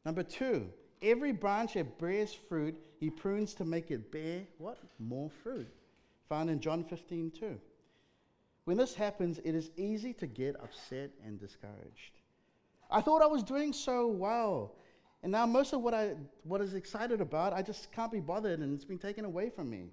Number 0.06 0.22
two, 0.22 0.70
every 1.02 1.32
branch 1.32 1.74
that 1.74 1.98
bears 1.98 2.32
fruit, 2.32 2.80
he 3.00 3.10
prunes 3.10 3.52
to 3.56 3.66
make 3.66 3.90
it 3.90 4.10
bear 4.10 4.44
what? 4.56 4.78
More 4.98 5.28
fruit. 5.42 5.68
Found 6.30 6.48
in 6.48 6.60
John 6.60 6.84
15, 6.84 7.32
2. 7.32 7.60
When 8.64 8.76
this 8.76 8.94
happens, 8.94 9.38
it 9.40 9.54
is 9.54 9.70
easy 9.76 10.12
to 10.14 10.26
get 10.26 10.54
upset 10.62 11.10
and 11.26 11.38
discouraged. 11.40 12.20
I 12.88 13.00
thought 13.00 13.20
I 13.20 13.26
was 13.26 13.42
doing 13.42 13.72
so 13.72 14.06
well. 14.06 14.76
And 15.22 15.32
now 15.32 15.44
most 15.44 15.72
of 15.72 15.82
what 15.82 15.92
I 15.92 16.14
what 16.44 16.60
is 16.60 16.74
excited 16.74 17.20
about, 17.20 17.52
I 17.52 17.62
just 17.62 17.92
can't 17.92 18.12
be 18.12 18.20
bothered 18.20 18.60
and 18.60 18.74
it's 18.74 18.84
been 18.84 18.98
taken 18.98 19.24
away 19.24 19.50
from 19.50 19.68
me. 19.68 19.90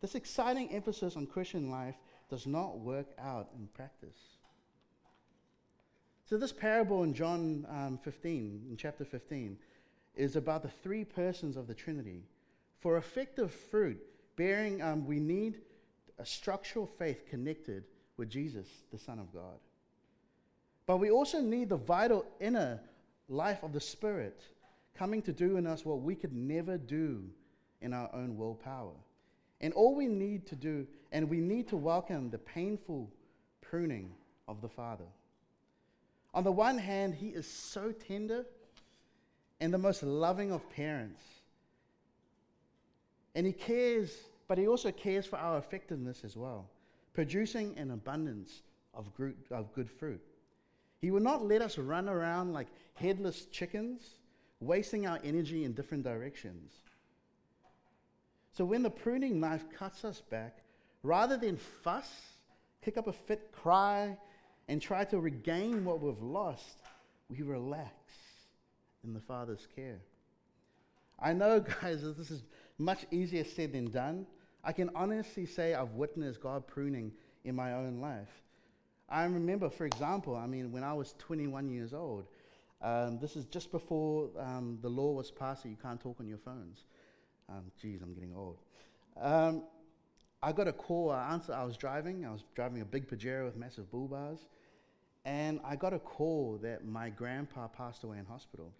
This 0.00 0.14
exciting 0.14 0.72
emphasis 0.72 1.14
on 1.14 1.26
Christian 1.26 1.70
life 1.70 1.96
does 2.30 2.46
not 2.46 2.78
work 2.78 3.06
out 3.18 3.50
in 3.56 3.68
practice. 3.68 4.18
So, 6.24 6.38
this 6.38 6.52
parable 6.52 7.04
in 7.04 7.12
John 7.12 7.66
um, 7.68 7.98
15, 8.02 8.66
in 8.70 8.76
chapter 8.78 9.04
15, 9.04 9.58
is 10.16 10.36
about 10.36 10.62
the 10.62 10.70
three 10.82 11.04
persons 11.04 11.56
of 11.56 11.66
the 11.66 11.74
Trinity. 11.74 12.22
For 12.80 12.96
effective 12.96 13.52
fruit 13.52 14.00
bearing, 14.36 14.82
um, 14.82 15.06
we 15.06 15.20
need 15.20 15.60
a 16.18 16.26
structural 16.26 16.86
faith 16.86 17.26
connected 17.28 17.84
with 18.16 18.30
Jesus, 18.30 18.66
the 18.92 18.98
Son 18.98 19.18
of 19.18 19.32
God. 19.32 19.58
But 20.86 20.98
we 20.98 21.10
also 21.10 21.40
need 21.40 21.68
the 21.68 21.76
vital 21.76 22.24
inner 22.40 22.80
life 23.28 23.62
of 23.62 23.72
the 23.72 23.80
Spirit 23.80 24.42
coming 24.96 25.22
to 25.22 25.32
do 25.32 25.56
in 25.56 25.66
us 25.66 25.84
what 25.84 26.02
we 26.02 26.14
could 26.14 26.32
never 26.32 26.76
do 26.76 27.24
in 27.80 27.92
our 27.92 28.10
own 28.14 28.36
willpower. 28.36 28.92
And 29.60 29.72
all 29.72 29.94
we 29.94 30.06
need 30.06 30.46
to 30.48 30.56
do, 30.56 30.86
and 31.10 31.28
we 31.28 31.40
need 31.40 31.68
to 31.68 31.76
welcome 31.76 32.30
the 32.30 32.38
painful 32.38 33.10
pruning 33.60 34.10
of 34.46 34.60
the 34.60 34.68
Father. 34.68 35.06
On 36.34 36.44
the 36.44 36.52
one 36.52 36.78
hand, 36.78 37.14
He 37.14 37.28
is 37.28 37.46
so 37.46 37.92
tender 37.92 38.44
and 39.60 39.72
the 39.72 39.78
most 39.78 40.02
loving 40.02 40.52
of 40.52 40.68
parents. 40.70 41.22
And 43.34 43.46
He 43.46 43.52
cares, 43.52 44.16
but 44.48 44.58
He 44.58 44.66
also 44.66 44.92
cares 44.92 45.26
for 45.26 45.36
our 45.36 45.58
effectiveness 45.58 46.22
as 46.24 46.36
well, 46.36 46.70
producing 47.12 47.76
an 47.78 47.90
abundance 47.90 48.62
of 48.92 49.12
good, 49.14 49.90
fruit. 49.90 50.20
He 51.00 51.10
will 51.10 51.20
not 51.20 51.44
let 51.44 51.60
us 51.60 51.78
run 51.78 52.08
around 52.08 52.52
like 52.52 52.68
headless 52.94 53.46
chickens, 53.46 54.02
wasting 54.60 55.06
our 55.06 55.18
energy 55.24 55.64
in 55.64 55.72
different 55.72 56.04
directions. 56.04 56.72
So 58.52 58.64
when 58.64 58.82
the 58.82 58.90
pruning 58.90 59.40
knife 59.40 59.64
cuts 59.76 60.04
us 60.04 60.20
back, 60.20 60.58
rather 61.02 61.36
than 61.36 61.56
fuss, 61.56 62.08
kick 62.82 62.96
up 62.96 63.08
a 63.08 63.12
fit, 63.12 63.50
cry, 63.52 64.16
and 64.68 64.80
try 64.80 65.04
to 65.04 65.18
regain 65.18 65.84
what 65.84 66.00
we've 66.00 66.22
lost, 66.22 66.78
we 67.28 67.42
relax 67.42 67.92
in 69.02 69.12
the 69.12 69.20
Father's 69.20 69.66
care. 69.74 70.00
I 71.18 71.32
know, 71.32 71.60
guys, 71.82 72.02
this 72.16 72.30
is 72.30 72.44
much 72.78 73.06
easier 73.10 73.44
said 73.44 73.72
than 73.72 73.90
done. 73.90 74.26
I 74.62 74.72
can 74.72 74.90
honestly 74.94 75.46
say 75.46 75.74
I've 75.74 75.92
witnessed 75.92 76.40
God 76.40 76.66
pruning 76.66 77.12
in 77.44 77.54
my 77.54 77.74
own 77.74 78.00
life. 78.00 78.42
I 79.08 79.24
remember, 79.24 79.68
for 79.68 79.84
example, 79.84 80.34
I 80.34 80.46
mean, 80.46 80.72
when 80.72 80.82
I 80.82 80.94
was 80.94 81.14
21 81.18 81.68
years 81.68 81.92
old, 81.92 82.26
um, 82.80 83.18
this 83.18 83.36
is 83.36 83.44
just 83.44 83.70
before 83.70 84.30
um, 84.38 84.78
the 84.82 84.88
law 84.88 85.12
was 85.12 85.30
passed 85.30 85.62
that 85.62 85.68
you 85.68 85.76
can't 85.80 86.00
talk 86.00 86.16
on 86.20 86.26
your 86.26 86.38
phones. 86.38 86.84
Um, 87.48 87.70
geez, 87.80 88.00
I'm 88.02 88.14
getting 88.14 88.34
old. 88.34 88.56
Um, 89.20 89.64
I 90.42 90.52
got 90.52 90.68
a 90.68 90.72
call. 90.72 91.10
I 91.10 91.32
answered. 91.32 91.54
I 91.54 91.64
was 91.64 91.76
driving. 91.76 92.26
I 92.26 92.30
was 92.30 92.44
driving 92.54 92.82
a 92.82 92.84
big 92.84 93.08
Pajero 93.08 93.44
with 93.44 93.56
massive 93.56 93.90
bull 93.90 94.08
bars, 94.08 94.40
and 95.24 95.60
I 95.64 95.76
got 95.76 95.94
a 95.94 95.98
call 95.98 96.58
that 96.62 96.84
my 96.84 97.08
grandpa 97.10 97.68
passed 97.68 98.04
away 98.04 98.18
in 98.18 98.26
hospital. 98.26 98.72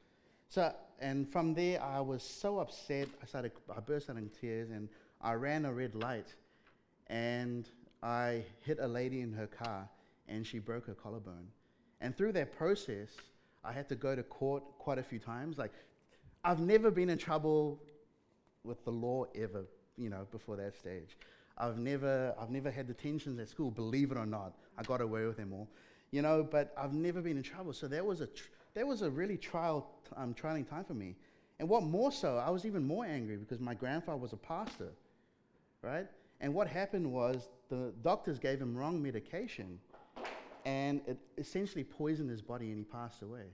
So, 0.54 0.72
and 1.00 1.28
from 1.28 1.52
there, 1.52 1.82
I 1.82 2.00
was 2.00 2.22
so 2.22 2.60
upset. 2.60 3.08
I 3.20 3.26
started. 3.26 3.50
I 3.76 3.80
burst 3.80 4.08
out 4.08 4.16
in 4.16 4.28
tears, 4.28 4.70
and 4.70 4.88
I 5.20 5.32
ran 5.32 5.64
a 5.64 5.72
red 5.72 5.96
light, 5.96 6.32
and 7.08 7.68
I 8.04 8.44
hit 8.60 8.78
a 8.80 8.86
lady 8.86 9.20
in 9.20 9.32
her 9.32 9.48
car, 9.48 9.88
and 10.28 10.46
she 10.46 10.60
broke 10.60 10.86
her 10.86 10.94
collarbone. 10.94 11.48
And 12.00 12.16
through 12.16 12.34
that 12.34 12.56
process, 12.56 13.08
I 13.64 13.72
had 13.72 13.88
to 13.88 13.96
go 13.96 14.14
to 14.14 14.22
court 14.22 14.62
quite 14.78 14.98
a 14.98 15.02
few 15.02 15.18
times. 15.18 15.58
Like, 15.58 15.72
I've 16.44 16.60
never 16.60 16.88
been 16.88 17.10
in 17.10 17.18
trouble 17.18 17.82
with 18.62 18.84
the 18.84 18.92
law 18.92 19.24
ever, 19.34 19.64
you 19.96 20.08
know, 20.08 20.24
before 20.30 20.54
that 20.54 20.76
stage. 20.76 21.16
I've 21.58 21.78
never, 21.78 22.32
I've 22.38 22.50
never 22.50 22.70
had 22.70 22.86
detentions 22.86 23.40
at 23.40 23.48
school, 23.48 23.72
believe 23.72 24.12
it 24.12 24.16
or 24.16 24.26
not. 24.26 24.52
I 24.78 24.84
got 24.84 25.00
away 25.00 25.26
with 25.26 25.36
them 25.36 25.52
all, 25.52 25.68
you 26.12 26.22
know, 26.22 26.46
but 26.48 26.72
I've 26.78 26.94
never 26.94 27.20
been 27.20 27.38
in 27.38 27.42
trouble. 27.42 27.72
So 27.72 27.88
that 27.88 28.06
was 28.06 28.20
a, 28.20 28.28
tr- 28.28 28.50
that 28.74 28.86
was 28.86 29.02
a 29.02 29.10
really 29.10 29.36
trial, 29.36 29.86
um, 30.16 30.34
trying 30.34 30.64
time 30.64 30.84
for 30.84 30.94
me. 30.94 31.16
And 31.58 31.68
what 31.68 31.84
more 31.84 32.10
so, 32.10 32.36
I 32.36 32.50
was 32.50 32.66
even 32.66 32.84
more 32.84 33.04
angry 33.04 33.36
because 33.36 33.60
my 33.60 33.74
grandfather 33.74 34.18
was 34.18 34.32
a 34.32 34.36
pastor, 34.36 34.92
right? 35.82 36.06
And 36.40 36.52
what 36.52 36.66
happened 36.66 37.10
was 37.10 37.48
the 37.68 37.92
doctors 38.02 38.38
gave 38.38 38.60
him 38.60 38.76
wrong 38.76 39.02
medication 39.02 39.78
and 40.64 41.00
it 41.06 41.18
essentially 41.38 41.84
poisoned 41.84 42.30
his 42.30 42.42
body 42.42 42.70
and 42.70 42.78
he 42.78 42.84
passed 42.84 43.22
away. 43.22 43.46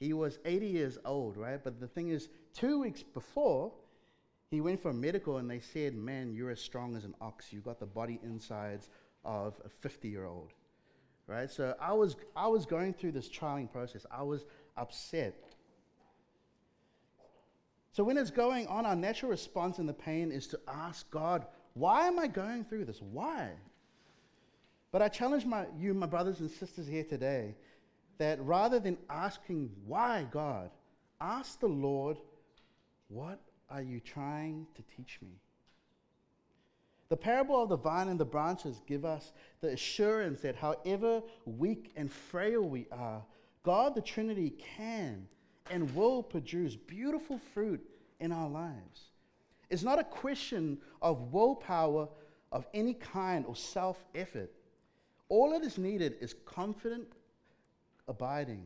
He 0.00 0.12
was 0.12 0.38
80 0.44 0.66
years 0.66 0.98
old, 1.04 1.36
right? 1.36 1.62
But 1.62 1.78
the 1.78 1.86
thing 1.86 2.08
is, 2.08 2.28
two 2.54 2.80
weeks 2.80 3.02
before, 3.02 3.72
he 4.50 4.60
went 4.60 4.82
for 4.82 4.90
a 4.90 4.94
medical 4.94 5.38
and 5.38 5.48
they 5.48 5.60
said, 5.60 5.94
Man, 5.94 6.34
you're 6.34 6.50
as 6.50 6.60
strong 6.60 6.96
as 6.96 7.04
an 7.04 7.14
ox. 7.20 7.52
You've 7.52 7.64
got 7.64 7.78
the 7.78 7.86
body 7.86 8.18
insides 8.24 8.88
of 9.24 9.60
a 9.64 9.68
50 9.68 10.08
year 10.08 10.24
old, 10.26 10.52
right? 11.26 11.50
So 11.50 11.74
I 11.80 11.92
was, 11.92 12.16
I 12.36 12.48
was 12.48 12.66
going 12.66 12.94
through 12.94 13.12
this 13.12 13.28
trialing 13.28 13.70
process. 13.70 14.06
I 14.10 14.22
was 14.22 14.44
upset. 14.76 15.34
So 17.92 18.02
when 18.02 18.16
it's 18.16 18.30
going 18.30 18.66
on, 18.68 18.86
our 18.86 18.96
natural 18.96 19.30
response 19.30 19.78
in 19.78 19.86
the 19.86 19.92
pain 19.92 20.32
is 20.32 20.46
to 20.48 20.60
ask 20.66 21.10
God, 21.10 21.46
Why 21.74 22.06
am 22.06 22.18
I 22.18 22.26
going 22.26 22.64
through 22.64 22.86
this? 22.86 23.00
Why? 23.02 23.50
But 24.92 25.02
I 25.02 25.08
challenge 25.08 25.46
my, 25.46 25.66
you, 25.78 25.94
my 25.94 26.06
brothers 26.06 26.40
and 26.40 26.50
sisters 26.50 26.86
here 26.86 27.04
today, 27.04 27.54
that 28.18 28.40
rather 28.42 28.78
than 28.78 28.98
asking, 29.08 29.70
why 29.86 30.26
God, 30.30 30.70
ask 31.20 31.58
the 31.60 31.66
Lord, 31.66 32.18
what 33.08 33.40
are 33.70 33.82
you 33.82 34.00
trying 34.00 34.66
to 34.74 34.82
teach 34.96 35.18
me? 35.22 35.30
The 37.12 37.18
parable 37.18 37.62
of 37.62 37.68
the 37.68 37.76
vine 37.76 38.08
and 38.08 38.18
the 38.18 38.24
branches 38.24 38.80
give 38.86 39.04
us 39.04 39.34
the 39.60 39.68
assurance 39.68 40.40
that 40.40 40.56
however 40.56 41.22
weak 41.44 41.92
and 41.94 42.10
frail 42.10 42.62
we 42.62 42.86
are, 42.90 43.22
God 43.64 43.94
the 43.94 44.00
Trinity 44.00 44.54
can 44.76 45.28
and 45.70 45.94
will 45.94 46.22
produce 46.22 46.74
beautiful 46.74 47.38
fruit 47.52 47.86
in 48.18 48.32
our 48.32 48.48
lives. 48.48 49.10
It's 49.68 49.82
not 49.82 49.98
a 49.98 50.04
question 50.04 50.78
of 51.02 51.34
willpower 51.34 52.08
of 52.50 52.66
any 52.72 52.94
kind 52.94 53.44
or 53.44 53.56
self 53.56 54.02
effort. 54.14 54.50
All 55.28 55.50
that 55.50 55.66
is 55.66 55.76
needed 55.76 56.14
is 56.22 56.34
confident 56.46 57.08
abiding, 58.08 58.64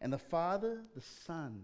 and 0.00 0.12
the 0.12 0.18
Father, 0.18 0.82
the 0.96 1.00
Son, 1.00 1.62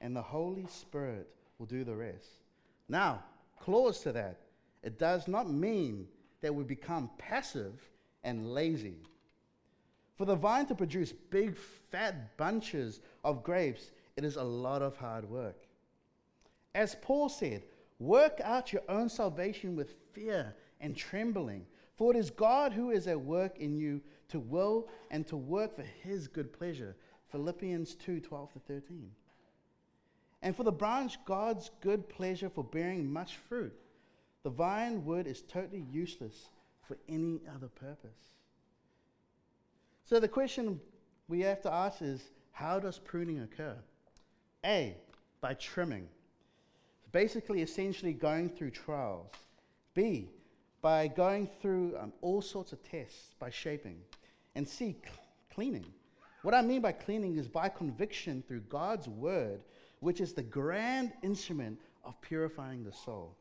and 0.00 0.16
the 0.16 0.22
Holy 0.22 0.66
Spirit 0.66 1.28
will 1.60 1.66
do 1.66 1.84
the 1.84 1.94
rest. 1.94 2.40
Now, 2.88 3.22
clause 3.60 4.00
to 4.00 4.10
that, 4.10 4.40
it 4.82 4.98
does 4.98 5.28
not 5.28 5.50
mean 5.50 6.06
that 6.40 6.54
we 6.54 6.64
become 6.64 7.10
passive 7.18 7.74
and 8.24 8.52
lazy. 8.52 8.96
For 10.16 10.24
the 10.24 10.36
vine 10.36 10.66
to 10.66 10.74
produce 10.74 11.12
big, 11.12 11.56
fat 11.56 12.36
bunches 12.36 13.00
of 13.24 13.42
grapes, 13.42 13.90
it 14.16 14.24
is 14.24 14.36
a 14.36 14.42
lot 14.42 14.82
of 14.82 14.96
hard 14.96 15.28
work. 15.28 15.66
As 16.74 16.96
Paul 17.02 17.28
said, 17.28 17.64
work 17.98 18.40
out 18.42 18.72
your 18.72 18.82
own 18.88 19.08
salvation 19.08 19.76
with 19.76 19.94
fear 20.12 20.54
and 20.80 20.96
trembling. 20.96 21.66
For 21.96 22.12
it 22.12 22.18
is 22.18 22.30
God 22.30 22.72
who 22.72 22.90
is 22.90 23.06
at 23.06 23.20
work 23.20 23.58
in 23.58 23.76
you 23.76 24.00
to 24.28 24.38
will 24.38 24.88
and 25.10 25.26
to 25.28 25.36
work 25.36 25.74
for 25.74 25.82
his 25.82 26.28
good 26.28 26.52
pleasure. 26.52 26.96
Philippians 27.30 27.94
2 27.96 28.20
12 28.20 28.52
to 28.52 28.58
13. 28.60 29.10
And 30.42 30.56
for 30.56 30.62
the 30.62 30.72
branch, 30.72 31.18
God's 31.24 31.70
good 31.80 32.08
pleasure 32.08 32.48
for 32.48 32.62
bearing 32.62 33.10
much 33.10 33.36
fruit. 33.36 33.74
The 34.42 34.50
vine 34.50 35.04
wood 35.04 35.26
is 35.26 35.42
totally 35.42 35.84
useless 35.90 36.48
for 36.86 36.96
any 37.08 37.40
other 37.54 37.68
purpose. 37.68 38.32
So 40.04 40.18
the 40.18 40.28
question 40.28 40.80
we 41.28 41.40
have 41.40 41.60
to 41.62 41.72
ask 41.72 42.00
is 42.00 42.22
how 42.52 42.80
does 42.80 42.98
pruning 42.98 43.40
occur? 43.40 43.76
A, 44.64 44.96
by 45.40 45.54
trimming. 45.54 46.08
Basically, 47.12 47.62
essentially 47.62 48.12
going 48.12 48.48
through 48.48 48.70
trials. 48.70 49.30
B, 49.94 50.28
by 50.80 51.08
going 51.08 51.48
through 51.60 51.96
um, 51.98 52.12
all 52.20 52.40
sorts 52.40 52.72
of 52.72 52.82
tests, 52.82 53.34
by 53.38 53.50
shaping. 53.50 54.00
And 54.54 54.66
C, 54.66 54.96
cleaning. 55.52 55.86
What 56.42 56.54
I 56.54 56.62
mean 56.62 56.80
by 56.80 56.92
cleaning 56.92 57.36
is 57.36 57.48
by 57.48 57.68
conviction 57.68 58.42
through 58.46 58.60
God's 58.62 59.08
word, 59.08 59.60
which 60.00 60.20
is 60.20 60.32
the 60.32 60.42
grand 60.42 61.12
instrument 61.22 61.78
of 62.04 62.20
purifying 62.20 62.84
the 62.84 62.92
soul. 62.92 63.36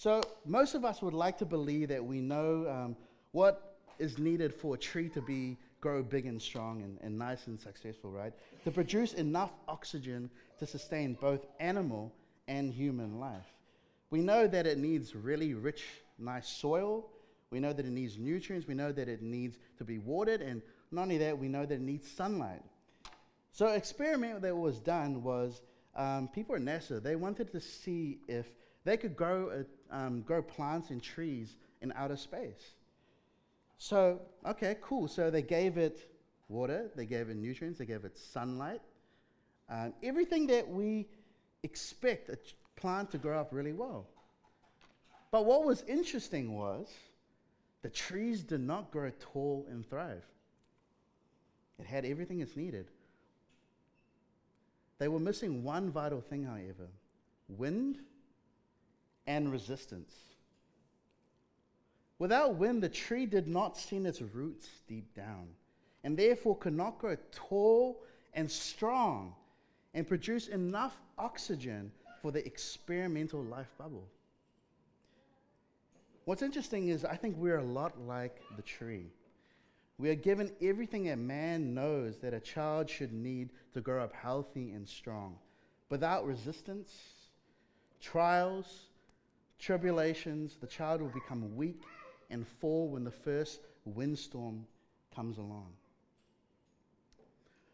So, 0.00 0.22
most 0.46 0.74
of 0.74 0.82
us 0.82 1.02
would 1.02 1.12
like 1.12 1.36
to 1.40 1.44
believe 1.44 1.88
that 1.88 2.02
we 2.02 2.22
know 2.22 2.66
um, 2.70 2.96
what 3.32 3.76
is 3.98 4.18
needed 4.18 4.54
for 4.54 4.76
a 4.76 4.78
tree 4.78 5.10
to 5.10 5.20
be 5.20 5.58
grow 5.82 6.02
big 6.02 6.24
and 6.24 6.40
strong 6.40 6.80
and, 6.80 6.96
and 7.02 7.18
nice 7.18 7.48
and 7.48 7.60
successful, 7.60 8.10
right? 8.10 8.32
To 8.64 8.70
produce 8.70 9.12
enough 9.12 9.50
oxygen 9.68 10.30
to 10.58 10.66
sustain 10.66 11.18
both 11.20 11.44
animal 11.58 12.14
and 12.48 12.72
human 12.72 13.20
life. 13.20 13.44
We 14.08 14.22
know 14.22 14.46
that 14.46 14.66
it 14.66 14.78
needs 14.78 15.14
really 15.14 15.52
rich, 15.52 15.84
nice 16.18 16.48
soil. 16.48 17.06
We 17.50 17.60
know 17.60 17.74
that 17.74 17.84
it 17.84 17.92
needs 17.92 18.16
nutrients. 18.16 18.66
We 18.66 18.72
know 18.72 18.92
that 18.92 19.06
it 19.06 19.20
needs 19.20 19.58
to 19.76 19.84
be 19.84 19.98
watered. 19.98 20.40
And 20.40 20.62
not 20.90 21.02
only 21.02 21.18
that, 21.18 21.36
we 21.38 21.48
know 21.48 21.66
that 21.66 21.74
it 21.74 21.82
needs 21.82 22.10
sunlight. 22.10 22.62
So, 23.52 23.66
experiment 23.66 24.40
that 24.40 24.56
was 24.56 24.78
done 24.78 25.22
was 25.22 25.60
um, 25.94 26.28
people 26.28 26.54
at 26.54 26.62
NASA, 26.62 27.02
they 27.02 27.16
wanted 27.16 27.52
to 27.52 27.60
see 27.60 28.20
if 28.28 28.46
they 28.84 28.96
could 28.96 29.16
grow, 29.16 29.64
uh, 29.90 29.94
um, 29.94 30.22
grow 30.22 30.42
plants 30.42 30.90
and 30.90 31.02
trees 31.02 31.56
in 31.82 31.92
outer 31.96 32.16
space. 32.16 32.74
So, 33.78 34.20
okay, 34.46 34.76
cool. 34.80 35.08
So 35.08 35.30
they 35.30 35.42
gave 35.42 35.78
it 35.78 36.10
water, 36.48 36.90
they 36.96 37.06
gave 37.06 37.28
it 37.28 37.36
nutrients, 37.36 37.78
they 37.78 37.86
gave 37.86 38.04
it 38.04 38.18
sunlight, 38.18 38.80
um, 39.68 39.94
everything 40.02 40.46
that 40.48 40.68
we 40.68 41.06
expect 41.62 42.28
a 42.28 42.38
plant 42.76 43.10
to 43.12 43.18
grow 43.18 43.38
up 43.38 43.48
really 43.52 43.72
well. 43.72 44.06
But 45.30 45.44
what 45.46 45.64
was 45.64 45.84
interesting 45.86 46.56
was 46.56 46.88
the 47.82 47.88
trees 47.88 48.42
did 48.42 48.60
not 48.60 48.90
grow 48.90 49.10
tall 49.20 49.66
and 49.70 49.88
thrive. 49.88 50.24
It 51.78 51.86
had 51.86 52.04
everything 52.04 52.40
it's 52.40 52.56
needed. 52.56 52.86
They 54.98 55.08
were 55.08 55.20
missing 55.20 55.62
one 55.64 55.90
vital 55.90 56.20
thing, 56.20 56.44
however 56.44 56.88
wind 57.58 57.98
and 59.30 59.52
resistance. 59.52 60.12
Without 62.18 62.56
wind, 62.56 62.82
the 62.82 62.88
tree 62.88 63.26
did 63.26 63.46
not 63.46 63.76
send 63.76 64.04
its 64.04 64.20
roots 64.20 64.68
deep 64.88 65.14
down, 65.14 65.46
and 66.02 66.16
therefore 66.16 66.58
could 66.58 66.74
not 66.74 66.98
grow 66.98 67.16
tall 67.30 68.02
and 68.34 68.50
strong 68.50 69.32
and 69.94 70.06
produce 70.06 70.48
enough 70.48 71.00
oxygen 71.16 71.92
for 72.20 72.32
the 72.32 72.44
experimental 72.44 73.42
life 73.42 73.70
bubble. 73.78 74.08
What's 76.24 76.42
interesting 76.42 76.88
is 76.88 77.04
I 77.04 77.14
think 77.14 77.36
we're 77.38 77.58
a 77.58 77.72
lot 77.80 78.00
like 78.00 78.42
the 78.56 78.62
tree. 78.62 79.06
We 79.96 80.10
are 80.10 80.16
given 80.16 80.50
everything 80.60 81.10
a 81.10 81.16
man 81.16 81.72
knows 81.72 82.18
that 82.18 82.34
a 82.34 82.40
child 82.40 82.90
should 82.90 83.12
need 83.12 83.50
to 83.74 83.80
grow 83.80 84.02
up 84.02 84.12
healthy 84.12 84.72
and 84.72 84.88
strong. 84.88 85.36
Without 85.88 86.26
resistance, 86.26 86.92
trials, 88.00 88.89
tribulations, 89.60 90.56
the 90.60 90.66
child 90.66 91.00
will 91.00 91.08
become 91.08 91.54
weak 91.54 91.82
and 92.30 92.46
fall 92.46 92.88
when 92.88 93.04
the 93.04 93.10
first 93.10 93.60
windstorm 93.84 94.66
comes 95.14 95.38
along. 95.38 95.68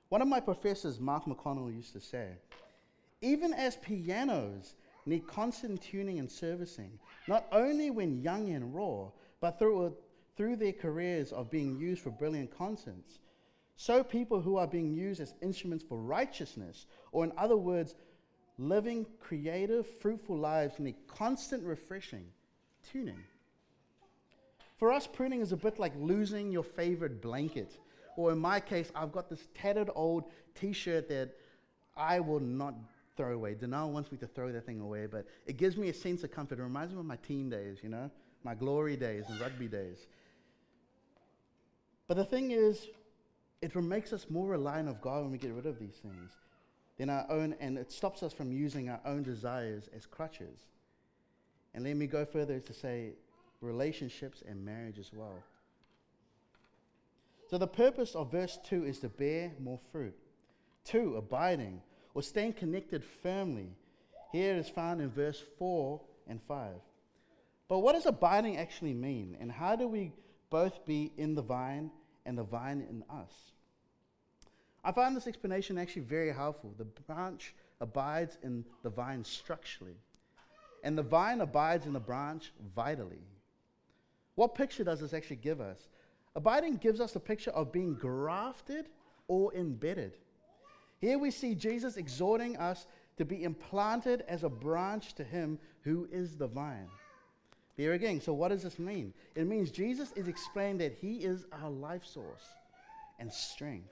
One 0.09 0.23
of 0.23 0.29
my 0.29 0.41
professors, 0.41 1.01
Mark 1.01 1.25
McConnell, 1.25 1.75
used 1.75 1.93
to 1.93 2.01
say 2.01 2.33
even 3.23 3.53
as 3.55 3.77
pianos 3.77 4.75
need 5.07 5.27
constant 5.27 5.81
tuning 5.81 6.19
and 6.19 6.31
servicing, 6.31 6.99
not 7.29 7.47
only 7.53 7.91
when 7.91 8.23
young 8.23 8.51
and 8.51 8.75
raw, 8.75 9.09
but 9.41 9.59
through, 9.59 9.97
through 10.37 10.57
their 10.57 10.73
careers 10.73 11.33
of 11.33 11.51
being 11.51 11.79
used 11.79 12.03
for 12.03 12.11
brilliant 12.11 12.57
concerts, 12.57 13.21
so 13.77 14.03
people 14.03 14.41
who 14.41 14.57
are 14.57 14.67
being 14.67 14.95
used 14.95 15.21
as 15.21 15.35
instruments 15.43 15.85
for 15.87 15.99
righteousness, 15.99 16.87
or 17.13 17.25
in 17.25 17.33
other 17.37 17.57
words, 17.57 17.95
living 18.59 19.07
creative, 19.21 19.87
fruitful 19.87 20.37
lives, 20.37 20.79
need 20.79 20.97
constant 21.07 21.63
refreshing, 21.65 22.25
tuning. 22.91 23.23
For 24.79 24.93
us, 24.93 25.07
pruning 25.07 25.41
is 25.41 25.53
a 25.53 25.57
bit 25.57 25.79
like 25.79 25.93
losing 25.99 26.51
your 26.51 26.63
favorite 26.63 27.23
blanket. 27.23 27.79
Or 28.17 28.33
in 28.33 28.39
my 28.39 28.61
case, 28.61 28.91
I've 28.95 29.13
got 29.13 29.29
this 29.29 29.49
tattered 29.55 29.91
old 29.95 30.25
t 30.55 30.73
shirt 30.73 31.09
that 31.09 31.35
I 31.97 32.21
will 32.21 32.41
not 32.41 32.75
throw 33.17 33.35
away. 33.35 33.55
Danelle 33.55 33.91
wants 33.91 34.13
me 34.13 34.19
to 34.19 34.27
throw 34.27 34.53
that 34.53 34.67
thing 34.67 34.81
away, 34.81 35.07
but 35.07 35.27
it 35.47 35.57
gives 35.57 35.77
me 35.77 35.89
a 35.89 35.95
sense 35.95 36.25
of 36.25 36.31
comfort. 36.31 36.59
It 36.59 36.63
reminds 36.63 36.93
me 36.93 37.01
of 37.01 37.07
my 37.07 37.17
teen 37.17 37.49
days, 37.49 37.79
you 37.83 37.89
know, 37.89 38.11
my 38.43 38.55
glory 38.55 38.97
days 38.97 39.25
and 39.29 39.41
rugby 39.41 39.69
days. 39.69 40.07
But 42.07 42.19
the 42.19 42.25
thing 42.25 42.51
is, 42.51 42.87
it 43.63 43.75
makes 43.75 44.13
us 44.13 44.27
more 44.29 44.49
reliant 44.49 44.89
of 44.89 45.01
God 45.01 45.23
when 45.23 45.33
we 45.33 45.39
get 45.39 45.53
rid 45.53 45.67
of 45.67 45.79
these 45.79 45.97
things 45.97 46.33
than 46.99 47.11
our 47.11 47.27
own, 47.31 47.55
and 47.61 47.79
it 47.79 47.93
stops 47.93 48.23
us 48.23 48.33
from 48.33 48.53
using 48.53 48.89
our 48.89 49.01
own 49.05 49.23
desires 49.23 49.89
as 49.95 50.07
crutches. 50.07 50.67
And 51.75 51.85
let 51.85 51.97
me 51.97 52.07
go 52.07 52.25
further 52.25 52.59
to 52.59 52.73
say 52.73 53.13
relationships 53.61 54.43
and 54.49 54.65
marriage 54.65 54.99
as 54.99 55.13
well. 55.13 55.43
So 57.51 57.59
the 57.59 57.67
purpose 57.67 58.15
of 58.15 58.33
verse 58.33 58.59
2 58.65 58.85
is 58.85 58.99
to 59.01 59.09
bear 59.09 59.53
more 59.61 59.79
fruit. 59.93 60.17
Two, 60.85 61.17
abiding 61.17 61.83
or 62.15 62.23
staying 62.23 62.55
connected 62.55 63.05
firmly. 63.23 63.69
Here 64.33 64.57
is 64.57 64.69
found 64.69 65.01
in 65.01 65.11
verse 65.11 65.43
4 65.59 66.01
and 66.29 66.41
5. 66.43 66.75
But 67.69 67.81
what 67.81 67.93
does 67.93 68.07
abiding 68.07 68.57
actually 68.57 68.95
mean? 68.95 69.37
And 69.41 69.51
how 69.51 69.77
do 69.77 69.87
we 69.87 70.13
both 70.51 70.85
be 70.87 71.13
in 71.17 71.35
the 71.35 71.43
vine 71.43 71.91
and 72.25 72.39
the 72.39 72.45
vine 72.45 72.85
in 72.89 73.05
us? 73.15 73.33
I 74.87 74.93
find 74.93 75.17
this 75.17 75.27
explanation 75.27 75.79
actually 75.79 76.03
very 76.03 76.33
helpful. 76.33 76.73
The 76.79 76.85
branch 76.85 77.57
abides 77.81 78.39
in 78.45 78.65
the 78.85 78.89
vine 78.89 79.25
structurally, 79.25 79.97
and 80.85 80.97
the 80.97 81.03
vine 81.03 81.41
abides 81.41 81.87
in 81.87 81.93
the 81.93 81.99
branch 81.99 82.53
vitally. 82.77 83.25
What 84.37 84.55
picture 84.55 84.85
does 84.85 85.01
this 85.01 85.13
actually 85.13 85.37
give 85.37 85.61
us? 85.61 85.89
Abiding 86.37 86.77
gives 86.77 87.01
us 87.01 87.17
a 87.17 87.21
picture 87.21 87.51
of 87.51 87.73
being 87.73 87.95
grafted 87.95 88.87
or 89.27 89.53
embedded. 89.55 90.19
Here 91.01 91.19
we 91.19 91.33
see 91.33 91.57
Jesus 91.57 91.97
exhorting 91.97 92.57
us 92.57 92.87
to 93.17 93.25
be 93.25 93.43
implanted 93.43 94.25
as 94.29 94.45
a 94.45 94.49
branch 94.49 95.15
to 95.15 95.25
him 95.25 95.59
who 95.83 96.07
is 96.13 96.37
the 96.37 96.47
vine. 96.47 96.89
There 97.77 97.95
again, 97.95 98.21
so 98.21 98.33
what 98.33 98.49
does 98.49 98.63
this 98.63 98.79
mean? 98.79 99.13
It 99.35 99.49
means 99.49 99.73
Jesus 99.73 100.13
is 100.13 100.29
explaining 100.29 100.79
that 100.79 100.93
he 100.93 101.25
is 101.25 101.45
our 101.51 101.71
life 101.71 102.05
source 102.07 102.45
and 103.19 103.33
strength. 103.33 103.89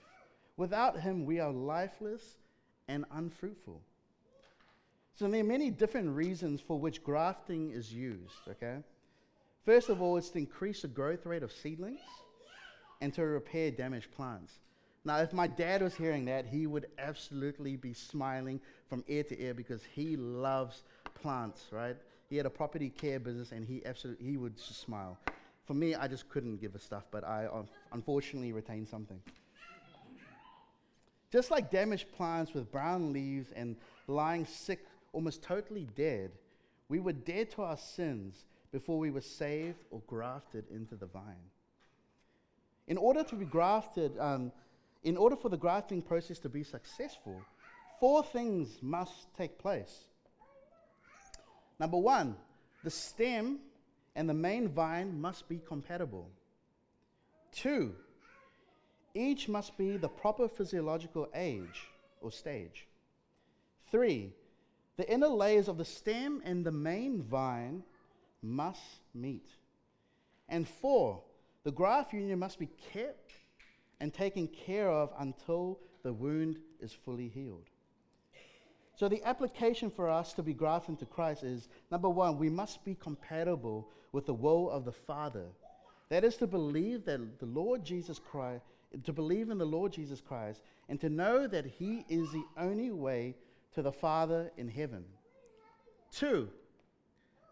Without 0.56 1.00
him, 1.00 1.24
we 1.24 1.40
are 1.40 1.50
lifeless 1.50 2.36
and 2.88 3.04
unfruitful. 3.12 3.82
So 5.14 5.28
there 5.28 5.40
are 5.40 5.44
many 5.44 5.70
different 5.70 6.10
reasons 6.10 6.60
for 6.60 6.78
which 6.78 7.02
grafting 7.02 7.70
is 7.70 7.92
used, 7.92 8.34
okay? 8.48 8.78
First 9.64 9.88
of 9.88 10.02
all, 10.02 10.16
it's 10.16 10.30
to 10.30 10.38
increase 10.38 10.82
the 10.82 10.88
growth 10.88 11.24
rate 11.24 11.42
of 11.42 11.52
seedlings 11.52 12.00
and 13.00 13.12
to 13.14 13.22
repair 13.22 13.70
damaged 13.70 14.10
plants. 14.12 14.58
Now, 15.04 15.18
if 15.18 15.32
my 15.32 15.46
dad 15.46 15.82
was 15.82 15.94
hearing 15.94 16.24
that, 16.26 16.46
he 16.46 16.66
would 16.66 16.86
absolutely 16.98 17.76
be 17.76 17.92
smiling 17.92 18.60
from 18.88 19.04
ear 19.06 19.22
to 19.24 19.40
ear 19.40 19.54
because 19.54 19.82
he 19.94 20.16
loves 20.16 20.82
plants, 21.14 21.66
right? 21.70 21.96
He 22.30 22.36
had 22.36 22.46
a 22.46 22.50
property 22.50 22.88
care 22.88 23.20
business 23.20 23.52
and 23.52 23.66
he 23.66 23.84
absolutely 23.84 24.26
he 24.26 24.36
would 24.36 24.56
just 24.56 24.80
smile. 24.80 25.18
For 25.66 25.74
me, 25.74 25.94
I 25.94 26.08
just 26.08 26.28
couldn't 26.28 26.56
give 26.56 26.74
a 26.74 26.78
stuff, 26.78 27.04
but 27.10 27.24
I 27.24 27.48
unfortunately 27.92 28.52
retained 28.52 28.88
something. 28.88 29.20
Just 31.34 31.50
like 31.50 31.68
damaged 31.68 32.12
plants 32.12 32.54
with 32.54 32.70
brown 32.70 33.12
leaves 33.12 33.50
and 33.56 33.74
lying 34.06 34.46
sick, 34.46 34.86
almost 35.12 35.42
totally 35.42 35.88
dead, 35.96 36.30
we 36.88 37.00
were 37.00 37.12
dead 37.12 37.50
to 37.50 37.62
our 37.62 37.76
sins 37.76 38.44
before 38.70 39.00
we 39.00 39.10
were 39.10 39.20
saved 39.20 39.82
or 39.90 40.00
grafted 40.06 40.64
into 40.70 40.94
the 40.94 41.06
vine. 41.06 41.50
In 42.86 42.96
order 42.96 43.24
to 43.24 43.34
be 43.34 43.44
grafted, 43.44 44.16
um, 44.20 44.52
in 45.02 45.16
order 45.16 45.34
for 45.34 45.48
the 45.48 45.56
grafting 45.56 46.02
process 46.02 46.38
to 46.38 46.48
be 46.48 46.62
successful, 46.62 47.42
four 47.98 48.22
things 48.22 48.78
must 48.80 49.26
take 49.36 49.58
place. 49.58 50.04
Number 51.80 51.98
one, 51.98 52.36
the 52.84 52.90
stem 52.90 53.58
and 54.14 54.28
the 54.28 54.34
main 54.34 54.68
vine 54.68 55.20
must 55.20 55.48
be 55.48 55.58
compatible. 55.58 56.30
Two, 57.50 57.96
each 59.14 59.48
must 59.48 59.76
be 59.78 59.96
the 59.96 60.08
proper 60.08 60.48
physiological 60.48 61.28
age 61.34 61.88
or 62.20 62.32
stage. 62.32 62.86
Three, 63.90 64.32
the 64.96 65.10
inner 65.10 65.28
layers 65.28 65.68
of 65.68 65.78
the 65.78 65.84
stem 65.84 66.42
and 66.44 66.64
the 66.64 66.72
main 66.72 67.22
vine 67.22 67.82
must 68.42 69.00
meet. 69.14 69.48
And 70.48 70.68
four, 70.68 71.22
the 71.64 71.72
graft 71.72 72.12
union 72.12 72.38
must 72.38 72.58
be 72.58 72.68
kept 72.92 73.32
and 74.00 74.12
taken 74.12 74.48
care 74.48 74.90
of 74.90 75.10
until 75.18 75.78
the 76.02 76.12
wound 76.12 76.58
is 76.80 76.92
fully 76.92 77.28
healed. 77.28 77.68
So, 78.96 79.08
the 79.08 79.24
application 79.24 79.90
for 79.90 80.08
us 80.08 80.34
to 80.34 80.42
be 80.42 80.52
grafted 80.52 80.90
into 80.90 81.06
Christ 81.06 81.42
is 81.42 81.68
number 81.90 82.08
one, 82.08 82.38
we 82.38 82.48
must 82.48 82.84
be 82.84 82.94
compatible 82.94 83.88
with 84.12 84.26
the 84.26 84.34
will 84.34 84.70
of 84.70 84.84
the 84.84 84.92
Father. 84.92 85.46
That 86.10 86.22
is 86.22 86.36
to 86.36 86.46
believe 86.46 87.04
that 87.06 87.40
the 87.40 87.46
Lord 87.46 87.84
Jesus 87.84 88.20
Christ, 88.20 88.66
to 89.02 89.12
believe 89.12 89.50
in 89.50 89.58
the 89.58 89.64
Lord 89.64 89.92
Jesus 89.92 90.20
Christ, 90.20 90.60
and 90.88 91.00
to 91.00 91.08
know 91.08 91.46
that 91.46 91.66
He 91.66 92.04
is 92.08 92.30
the 92.30 92.44
only 92.56 92.90
way 92.90 93.34
to 93.74 93.82
the 93.82 93.92
Father 93.92 94.50
in 94.56 94.68
heaven. 94.68 95.04
Two, 96.12 96.48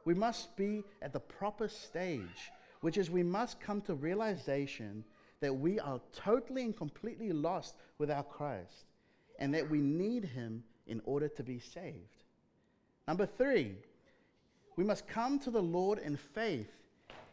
we 0.05 0.15
must 0.15 0.57
be 0.57 0.85
at 1.01 1.13
the 1.13 1.21
proper 1.21 1.69
stage, 1.69 2.53
which 2.81 2.97
is 2.97 3.11
we 3.11 3.23
must 3.23 3.61
come 3.61 3.81
to 3.83 3.95
realization 3.95 5.05
that 5.41 5.55
we 5.55 5.81
are 5.81 6.01
totally 6.13 6.63
and 6.63 6.77
completely 6.77 7.33
lost 7.33 7.75
without 7.99 8.31
Christ 8.31 8.87
and 9.39 9.53
that 9.55 9.69
we 9.69 9.81
need 9.81 10.25
Him 10.25 10.63
in 10.87 11.01
order 11.05 11.29
to 11.29 11.43
be 11.43 11.59
saved. 11.59 12.25
Number 13.09 13.27
three, 13.27 13.75
we 14.77 14.85
must 14.85 15.07
come 15.09 15.39
to 15.41 15.51
the 15.51 15.63
Lord 15.63 15.99
in 15.99 16.17
faith 16.17 16.71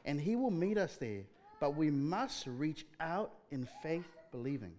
and 0.05 0.19
He 0.19 0.35
will 0.35 0.51
meet 0.51 0.77
us 0.77 0.95
there, 0.95 1.23
but 1.59 1.75
we 1.75 1.89
must 1.89 2.47
reach 2.47 2.85
out 2.99 3.31
in 3.51 3.67
faith 3.83 4.17
believing. 4.31 4.73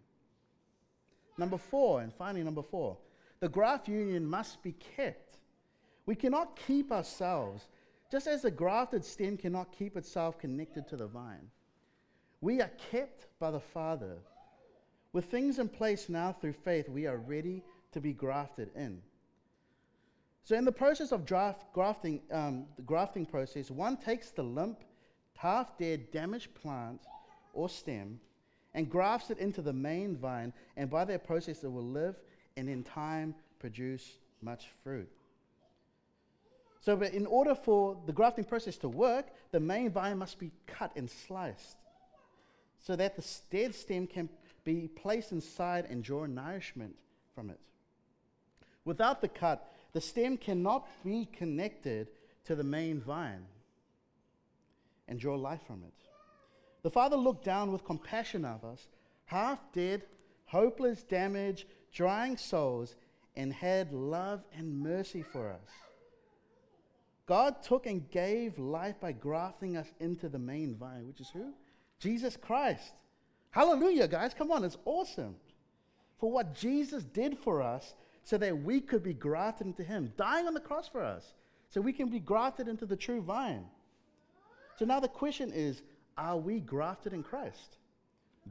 Number 1.39 1.59
four, 1.59 2.03
and 2.03 2.13
finally, 2.13 2.45
number 2.45 2.63
four, 2.63 2.97
the 3.41 3.49
graft 3.49 3.89
union 3.89 4.27
must 4.27 4.63
be 4.63 4.73
kept. 4.97 5.39
We 6.07 6.15
cannot 6.15 6.59
keep 6.67 6.93
ourselves, 6.93 7.69
just 8.11 8.27
as 8.27 8.43
the 8.43 8.51
grafted 8.51 9.05
stem 9.05 9.37
cannot 9.37 9.73
keep 9.73 9.97
itself 9.97 10.39
connected 10.39 10.89
to 10.89 10.97
the 10.97 11.07
vine. 11.07 11.51
We 12.41 12.61
are 12.61 12.71
kept 12.91 13.27
by 13.39 13.51
the 13.51 13.61
Father. 13.61 14.17
With 15.13 15.27
things 15.27 15.59
in 15.59 15.69
place 15.69 16.09
now 16.09 16.33
through 16.33 16.53
faith, 16.53 16.89
we 16.89 17.07
are 17.07 17.17
ready 17.17 17.63
to 17.93 18.01
be 18.01 18.13
grafted 18.13 18.71
in. 18.75 19.03
So, 20.45 20.57
in 20.57 20.65
the 20.65 20.73
process 20.73 21.13
of 21.13 21.27
draft, 21.27 21.65
grafting, 21.73 22.23
um, 22.31 22.67
the 22.77 22.83
grafting 22.83 23.27
process, 23.27 23.71
one 23.71 23.97
takes 23.97 24.31
the 24.31 24.43
limp, 24.43 24.81
half 25.41 25.79
dead, 25.79 26.11
damaged 26.11 26.55
plant 26.55 27.01
or 27.55 27.67
stem 27.69 28.21
and 28.75 28.91
grafts 28.91 29.31
it 29.31 29.39
into 29.39 29.63
the 29.63 29.73
main 29.73 30.15
vine, 30.15 30.53
and 30.77 30.91
by 30.91 31.05
that 31.05 31.27
process 31.27 31.65
it 31.65 31.73
will 31.73 31.83
live 31.83 32.15
and 32.59 32.69
in 32.69 32.85
time 32.85 33.35
produce 33.59 34.19
much 34.43 34.67
fruit. 34.85 35.09
So, 36.83 36.95
but 36.95 37.15
in 37.15 37.27
order 37.27 37.55
for 37.55 37.97
the 38.07 38.13
grafting 38.13 38.45
process 38.45 38.77
to 38.79 38.89
work, 38.89 39.27
the 39.51 39.61
main 39.61 39.91
vine 39.91 40.19
must 40.19 40.39
be 40.39 40.51
cut 40.67 40.93
and 40.95 41.11
sliced 41.11 41.77
so 42.79 42.95
that 42.97 43.17
the 43.17 43.27
dead 43.51 43.75
stem 43.75 44.07
can 44.07 44.29
be 44.65 44.89
placed 44.89 45.33
inside 45.33 45.87
and 45.89 46.05
draw 46.05 46.27
nourishment 46.27 46.95
from 47.35 47.49
it. 47.49 47.59
Without 48.85 49.23
the 49.23 49.29
cut, 49.29 49.73
the 49.93 50.01
stem 50.01 50.37
cannot 50.37 50.87
be 51.03 51.27
connected 51.33 52.09
to 52.45 52.55
the 52.55 52.65
main 52.65 53.01
vine 53.01 53.47
and 55.11 55.21
draw 55.21 55.37
life 55.37 55.61
from 55.67 55.83
it. 55.83 55.93
The 56.83 56.91
Father 56.91 57.17
looked 57.17 57.45
down 57.45 57.73
with 57.73 57.85
compassion 57.85 58.47
of 58.47 58.65
us, 58.65 58.89
half 59.27 59.61
dead, 59.73 60.05
hopeless, 60.47 61.03
damaged, 61.03 61.67
drying 61.93 62.39
souls, 62.39 62.97
and 63.37 63.53
had 63.53 63.93
love 63.93 64.43
and 64.57 64.81
mercy 64.83 65.23
for 65.23 65.51
us. 65.51 65.71
God 67.27 67.63
took 67.63 67.87
and 67.87 68.11
gave 68.11 68.59
life 68.59 68.99
by 68.99 69.13
grafting 69.13 69.77
us 69.77 69.93
into 70.01 70.29
the 70.29 70.39
main 70.39 70.75
vine, 70.75 71.07
which 71.07 71.21
is 71.21 71.31
who? 71.31 71.53
Jesus 71.99 72.37
Christ. 72.37 72.93
Hallelujah, 73.51 74.09
guys. 74.09 74.33
Come 74.33 74.51
on, 74.51 74.65
it's 74.65 74.79
awesome. 74.85 75.37
For 76.19 76.31
what 76.31 76.55
Jesus 76.55 77.05
did 77.05 77.39
for 77.39 77.63
us 77.63 77.95
so 78.23 78.39
that 78.39 78.63
we 78.63 78.81
could 78.81 79.03
be 79.03 79.15
grafted 79.15 79.67
into 79.67 79.85
Him, 79.85 80.13
dying 80.17 80.47
on 80.47 80.55
the 80.55 80.61
cross 80.61 80.89
for 80.89 81.03
us, 81.03 81.35
so 81.69 81.81
we 81.81 81.93
can 81.93 82.09
be 82.09 82.21
grafted 82.21 82.69
into 82.69 82.87
the 82.87 82.97
true 82.97 83.23
vine. 83.23 83.65
So 84.81 84.87
now 84.87 84.99
the 84.99 85.09
question 85.09 85.53
is 85.53 85.83
are 86.17 86.39
we 86.39 86.59
grafted 86.59 87.13
in 87.13 87.23
Christ? 87.23 87.77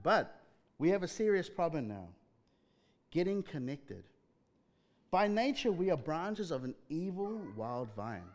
But 0.03 0.39
we 0.77 0.89
have 0.89 1.01
a 1.01 1.07
serious 1.07 1.49
problem 1.49 1.87
now 1.87 2.07
getting 3.09 3.41
connected. 3.41 4.03
By 5.09 5.27
nature, 5.27 5.71
we 5.71 5.89
are 5.89 5.97
branches 5.97 6.51
of 6.51 6.63
an 6.63 6.75
evil 6.87 7.41
wild 7.57 7.89
vine. 7.95 8.29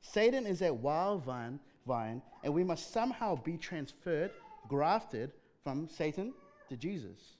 Satan 0.00 0.46
is 0.46 0.60
that 0.60 0.74
wild 0.74 1.22
vine, 1.22 1.60
vine, 1.86 2.22
and 2.44 2.54
we 2.54 2.64
must 2.64 2.94
somehow 2.94 3.36
be 3.36 3.58
transferred, 3.58 4.30
grafted 4.66 5.32
from 5.62 5.88
Satan 5.88 6.32
to 6.70 6.78
Jesus. 6.78 7.34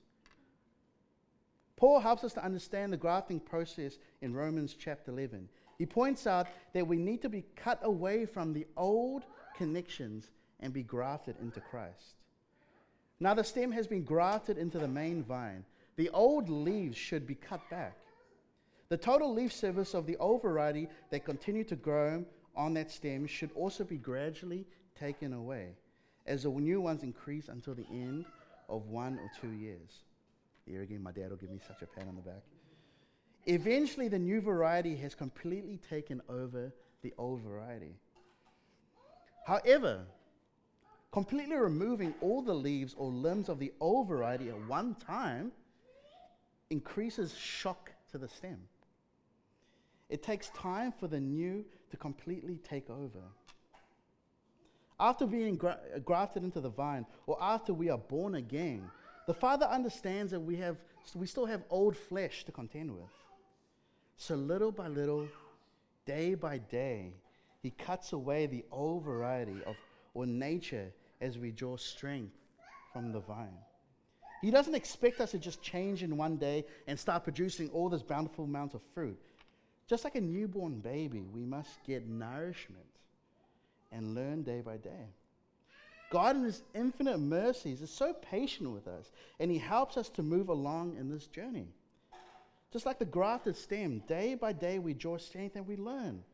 Paul 1.76 1.98
helps 1.98 2.24
us 2.24 2.34
to 2.34 2.44
understand 2.44 2.92
the 2.92 2.98
grafting 2.98 3.40
process 3.40 3.96
in 4.20 4.34
Romans 4.34 4.76
chapter 4.78 5.10
11. 5.10 5.48
He 5.78 5.86
points 5.86 6.26
out 6.26 6.46
that 6.74 6.86
we 6.86 6.98
need 6.98 7.22
to 7.22 7.30
be 7.30 7.46
cut 7.56 7.80
away 7.82 8.26
from 8.26 8.52
the 8.52 8.66
old 8.76 9.24
connections 9.62 10.28
and 10.58 10.72
be 10.72 10.82
grafted 10.82 11.36
into 11.40 11.60
Christ. 11.60 12.16
Now, 13.20 13.32
the 13.32 13.44
stem 13.44 13.70
has 13.70 13.86
been 13.86 14.02
grafted 14.02 14.58
into 14.58 14.80
the 14.80 14.88
main 14.88 15.22
vine. 15.22 15.64
The 15.94 16.10
old 16.10 16.48
leaves 16.48 16.96
should 16.96 17.28
be 17.28 17.36
cut 17.36 17.60
back. 17.70 17.96
The 18.88 18.96
total 18.96 19.32
leaf 19.32 19.52
surface 19.52 19.94
of 19.94 20.04
the 20.04 20.16
old 20.16 20.42
variety 20.42 20.88
that 21.10 21.24
continue 21.24 21.62
to 21.64 21.76
grow 21.76 22.24
on 22.56 22.74
that 22.74 22.90
stem 22.90 23.28
should 23.28 23.50
also 23.54 23.84
be 23.84 23.98
gradually 23.98 24.66
taken 24.98 25.32
away 25.32 25.68
as 26.26 26.42
the 26.42 26.50
new 26.50 26.80
ones 26.80 27.04
increase 27.04 27.46
until 27.46 27.74
the 27.74 27.86
end 27.90 28.24
of 28.68 28.88
one 28.88 29.20
or 29.20 29.30
two 29.40 29.52
years. 29.52 30.02
Here 30.66 30.82
again, 30.82 31.04
my 31.04 31.12
dad 31.12 31.30
will 31.30 31.36
give 31.36 31.50
me 31.50 31.60
such 31.64 31.82
a 31.82 31.86
pat 31.86 32.08
on 32.08 32.16
the 32.16 32.22
back. 32.22 32.42
Eventually, 33.46 34.08
the 34.08 34.18
new 34.18 34.40
variety 34.40 34.96
has 34.96 35.14
completely 35.14 35.78
taken 35.88 36.20
over 36.28 36.72
the 37.02 37.14
old 37.16 37.40
variety. 37.42 37.94
However, 39.44 40.04
completely 41.10 41.56
removing 41.56 42.14
all 42.20 42.42
the 42.42 42.54
leaves 42.54 42.94
or 42.96 43.10
limbs 43.10 43.48
of 43.48 43.58
the 43.58 43.72
old 43.80 44.08
variety 44.08 44.48
at 44.48 44.68
one 44.68 44.94
time 44.94 45.52
increases 46.70 47.34
shock 47.34 47.92
to 48.10 48.18
the 48.18 48.28
stem. 48.28 48.58
It 50.08 50.22
takes 50.22 50.50
time 50.50 50.92
for 50.92 51.08
the 51.08 51.20
new 51.20 51.64
to 51.90 51.96
completely 51.96 52.58
take 52.58 52.88
over. 52.90 53.22
After 55.00 55.26
being 55.26 55.56
gra- 55.56 55.80
grafted 56.04 56.44
into 56.44 56.60
the 56.60 56.68
vine, 56.68 57.06
or 57.26 57.36
after 57.40 57.74
we 57.74 57.90
are 57.90 57.98
born 57.98 58.36
again, 58.36 58.90
the 59.26 59.34
Father 59.34 59.66
understands 59.66 60.30
that 60.32 60.40
we, 60.40 60.56
have, 60.56 60.76
we 61.14 61.26
still 61.26 61.46
have 61.46 61.62
old 61.70 61.96
flesh 61.96 62.44
to 62.44 62.52
contend 62.52 62.90
with. 62.90 63.10
So, 64.16 64.34
little 64.34 64.70
by 64.70 64.88
little, 64.88 65.26
day 66.04 66.34
by 66.34 66.58
day, 66.58 67.14
He 67.62 67.70
cuts 67.70 68.12
away 68.12 68.46
the 68.46 68.64
old 68.72 69.04
variety 69.04 69.62
of 69.64 69.76
or 70.14 70.26
nature 70.26 70.92
as 71.20 71.38
we 71.38 71.50
draw 71.50 71.76
strength 71.76 72.34
from 72.92 73.12
the 73.12 73.20
vine. 73.20 73.56
He 74.42 74.50
doesn't 74.50 74.74
expect 74.74 75.20
us 75.20 75.30
to 75.30 75.38
just 75.38 75.62
change 75.62 76.02
in 76.02 76.16
one 76.16 76.36
day 76.36 76.66
and 76.88 76.98
start 76.98 77.22
producing 77.22 77.70
all 77.70 77.88
this 77.88 78.02
bountiful 78.02 78.44
amount 78.44 78.74
of 78.74 78.82
fruit. 78.92 79.18
Just 79.86 80.04
like 80.04 80.16
a 80.16 80.20
newborn 80.20 80.80
baby, 80.80 81.20
we 81.32 81.44
must 81.44 81.82
get 81.86 82.08
nourishment 82.08 82.84
and 83.92 84.14
learn 84.14 84.42
day 84.42 84.60
by 84.60 84.76
day. 84.78 85.06
God, 86.10 86.36
in 86.36 86.42
His 86.42 86.62
infinite 86.74 87.18
mercies, 87.18 87.80
is 87.80 87.90
so 87.90 88.12
patient 88.12 88.70
with 88.70 88.88
us, 88.88 89.12
and 89.38 89.50
He 89.50 89.58
helps 89.58 89.96
us 89.96 90.08
to 90.10 90.22
move 90.22 90.48
along 90.48 90.96
in 90.98 91.08
this 91.08 91.26
journey. 91.26 91.68
Just 92.72 92.86
like 92.86 92.98
the 92.98 93.04
grafted 93.04 93.56
stem, 93.56 94.02
day 94.08 94.34
by 94.34 94.52
day 94.52 94.78
we 94.78 94.92
draw 94.92 95.16
strength 95.18 95.56
and 95.56 95.66
we 95.66 95.76
learn. 95.76 96.24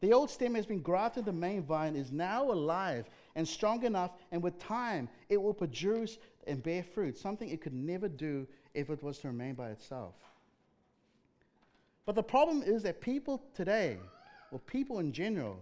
The 0.00 0.12
old 0.12 0.30
stem 0.30 0.54
has 0.54 0.64
been 0.64 0.80
grafted, 0.80 1.26
the 1.26 1.32
main 1.32 1.62
vine 1.62 1.94
is 1.94 2.10
now 2.10 2.50
alive 2.50 3.10
and 3.34 3.46
strong 3.46 3.84
enough, 3.84 4.12
and 4.32 4.42
with 4.42 4.58
time, 4.58 5.08
it 5.28 5.40
will 5.40 5.52
produce 5.52 6.18
and 6.46 6.62
bear 6.62 6.82
fruit, 6.82 7.18
something 7.18 7.48
it 7.48 7.60
could 7.60 7.74
never 7.74 8.08
do 8.08 8.46
if 8.72 8.88
it 8.88 9.02
was 9.02 9.18
to 9.18 9.28
remain 9.28 9.54
by 9.54 9.68
itself. 9.70 10.14
But 12.06 12.14
the 12.14 12.22
problem 12.22 12.62
is 12.62 12.82
that 12.84 13.00
people 13.00 13.42
today, 13.54 13.98
or 14.50 14.58
people 14.58 15.00
in 15.00 15.12
general, 15.12 15.58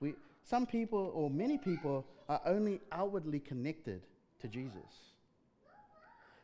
we, 0.00 0.14
some 0.42 0.66
people 0.66 1.12
or 1.14 1.28
many 1.28 1.58
people 1.58 2.06
are 2.28 2.40
only 2.46 2.80
outwardly 2.90 3.40
connected 3.40 4.02
to 4.40 4.48
Jesus. 4.48 5.12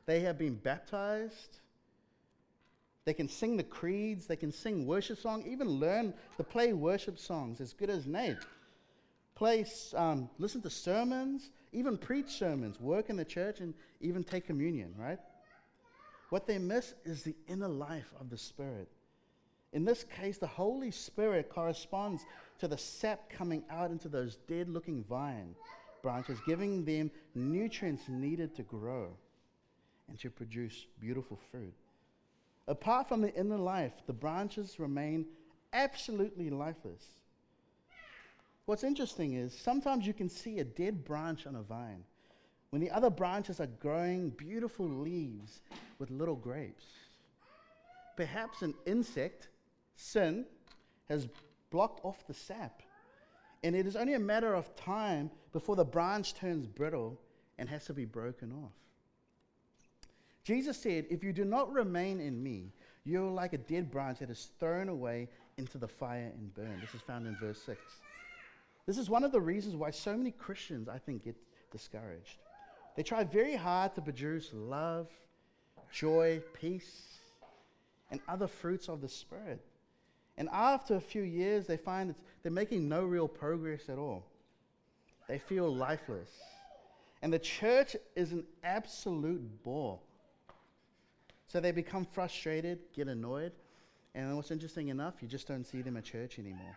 They 0.05 0.21
have 0.21 0.39
been 0.39 0.55
baptized. 0.55 1.59
They 3.09 3.14
can 3.14 3.29
sing 3.29 3.57
the 3.57 3.62
creeds. 3.62 4.27
They 4.27 4.37
can 4.37 4.53
sing 4.53 4.87
worship 4.87 5.18
songs, 5.18 5.47
even 5.47 5.66
learn 5.66 6.12
to 6.37 6.44
play 6.44 6.75
worship 6.75 7.18
songs 7.18 7.59
as 7.59 7.73
good 7.73 7.88
as 7.88 8.07
Nate 8.07 8.37
play, 9.38 9.64
um, 9.94 10.29
listen 10.38 10.61
to 10.61 10.68
sermons, 10.68 11.51
even 11.73 11.97
preach 11.97 12.29
sermons, 12.29 12.79
work 12.81 13.09
in 13.09 13.16
the 13.16 13.25
church, 13.25 13.61
and 13.61 13.73
even 14.01 14.25
take 14.25 14.44
communion, 14.44 14.92
right? 14.99 15.21
What 16.31 16.47
they 16.47 16.59
miss 16.59 16.94
is 17.05 17.23
the 17.23 17.37
inner 17.47 17.68
life 17.68 18.12
of 18.21 18.31
the 18.31 18.37
Spirit. 18.37 18.88
In 19.73 19.85
this 19.85 20.03
case, 20.03 20.38
the 20.38 20.49
Holy 20.49 20.90
Spirit 20.90 21.49
corresponds 21.51 22.27
to 22.59 22.66
the 22.66 22.77
sap 22.77 23.31
coming 23.31 23.62
out 23.71 23.92
into 23.92 24.09
those 24.09 24.37
dead 24.49 24.68
looking 24.68 25.05
vine 25.05 25.55
branches, 26.03 26.38
giving 26.47 26.85
them 26.85 27.11
nutrients 27.35 28.09
needed 28.09 28.57
to 28.57 28.62
grow 28.64 29.09
and 30.09 30.18
to 30.18 30.31
produce 30.31 30.87
beautiful 31.01 31.38
fruit. 31.51 31.75
Apart 32.68 33.09
from 33.09 33.22
the 33.22 33.35
inner 33.35 33.57
life, 33.57 33.94
the 34.07 34.12
branches 34.12 34.78
remain 34.78 35.26
absolutely 35.72 36.50
lifeless. 36.50 37.02
What's 38.66 38.85
interesting 38.85 39.33
is 39.33 39.59
sometimes 39.59 40.07
you 40.07 40.12
can 40.12 40.28
see 40.28 40.59
a 40.59 40.64
dead 40.64 41.02
branch 41.02 41.46
on 41.46 41.57
a 41.57 41.62
vine 41.62 42.04
when 42.68 42.83
the 42.83 42.90
other 42.90 43.09
branches 43.09 43.59
are 43.59 43.66
growing 43.81 44.28
beautiful 44.28 44.87
leaves 44.87 45.62
with 45.98 46.11
little 46.11 46.37
grapes. 46.37 46.85
Perhaps 48.16 48.61
an 48.61 48.74
insect, 48.85 49.48
sin, 49.96 50.44
has 51.09 51.26
blocked 51.70 52.04
off 52.04 52.26
the 52.26 52.35
sap. 52.35 52.83
And 53.64 53.74
it 53.74 53.87
is 53.87 53.96
only 53.96 54.12
a 54.12 54.18
matter 54.18 54.54
of 54.54 54.76
time 54.76 55.31
before 55.52 55.76
the 55.76 55.85
branch 55.87 56.35
turns 56.35 56.66
brittle 56.66 57.18
and 57.57 57.66
has 57.70 57.87
to 57.87 57.94
be 57.94 58.04
broken 58.04 58.52
off. 58.52 58.72
Jesus 60.49 60.79
said, 60.79 61.05
If 61.11 61.23
you 61.23 61.35
do 61.35 61.45
not 61.45 61.71
remain 61.71 62.21
in 62.21 62.43
me, 62.43 62.73
you're 63.05 63.31
like 63.31 63.53
a 63.53 63.59
dead 63.59 63.91
branch 63.91 64.21
that 64.21 64.31
is 64.31 64.49
thrown 64.59 64.89
away 64.89 65.29
into 65.59 65.77
the 65.77 65.87
fire 65.87 66.33
and 66.35 66.55
burned. 66.55 66.81
This 66.81 66.95
is 66.95 67.03
found 67.03 67.27
in 67.27 67.37
verse 67.37 67.61
6. 67.67 67.79
This 68.87 68.97
is 68.97 69.11
one 69.11 69.25
of 69.25 69.31
the 69.31 69.43
reasons 69.43 69.77
why 69.77 69.91
so 69.91 70.17
many 70.17 70.31
Christians, 70.31 70.89
I 70.89 70.97
think, 70.97 71.25
get 71.25 71.37
discouraged. 71.71 72.39
They 72.97 73.03
try 73.03 73.25
very 73.25 73.57
hard 73.57 73.95
to 73.97 74.01
produce 74.01 74.49
love, 74.55 75.09
joy, 75.93 76.41
peace, 76.59 77.19
and 78.11 78.19
other 78.27 78.47
fruits 78.47 78.89
of 78.89 79.03
the 79.03 79.09
Spirit. 79.11 79.63
And 80.39 80.49
after 80.51 80.95
a 80.95 81.01
few 81.01 81.25
years, 81.25 81.67
they 81.67 81.77
find 81.77 82.09
that 82.09 82.17
they're 82.43 82.51
making 82.51 82.89
no 82.89 83.05
real 83.05 83.29
progress 83.29 83.91
at 83.91 83.99
all. 83.99 84.25
They 85.29 85.41
feel 85.41 85.71
lifeless. 85.71 86.31
And 87.21 87.31
the 87.31 87.39
church 87.39 87.97
is 88.17 88.33
an 88.33 88.45
absolute 88.65 89.63
bore. 89.63 90.01
So 91.49 91.61
they 91.61 91.73
become 91.73 92.05
frustrated, 92.05 92.79
get 92.95 93.09
annoyed, 93.09 93.53
and 94.15 94.37
what's 94.37 94.51
interesting 94.51 94.89
enough, 94.89 95.15
you 95.21 95.29
just 95.29 95.49
don't 95.49 95.65
see 95.65 95.83
them 95.83 95.97
at 95.97 96.05
church 96.05 96.39
anymore. 96.39 96.77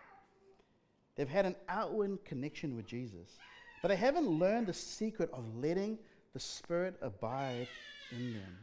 They've 1.16 1.28
had 1.28 1.46
an 1.46 1.56
outward 1.68 2.24
connection 2.24 2.76
with 2.76 2.86
Jesus, 2.86 3.40
but 3.82 3.90
they 3.90 3.96
haven't 3.96 4.28
learned 4.28 4.68
the 4.68 4.74
secret 4.74 5.30
of 5.34 5.44
letting 5.58 6.00
the 6.34 6.40
Spirit 6.40 6.96
abide 7.02 7.68
in 8.12 8.34
them. 8.34 8.58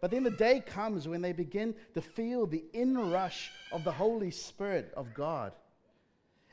But 0.00 0.10
then 0.10 0.22
the 0.22 0.30
day 0.30 0.60
comes 0.60 1.08
when 1.08 1.22
they 1.22 1.32
begin 1.32 1.74
to 1.94 2.00
feel 2.00 2.46
the 2.46 2.64
inrush 2.72 3.50
of 3.72 3.84
the 3.84 3.92
Holy 3.92 4.30
Spirit 4.30 4.92
of 4.96 5.12
God. 5.14 5.52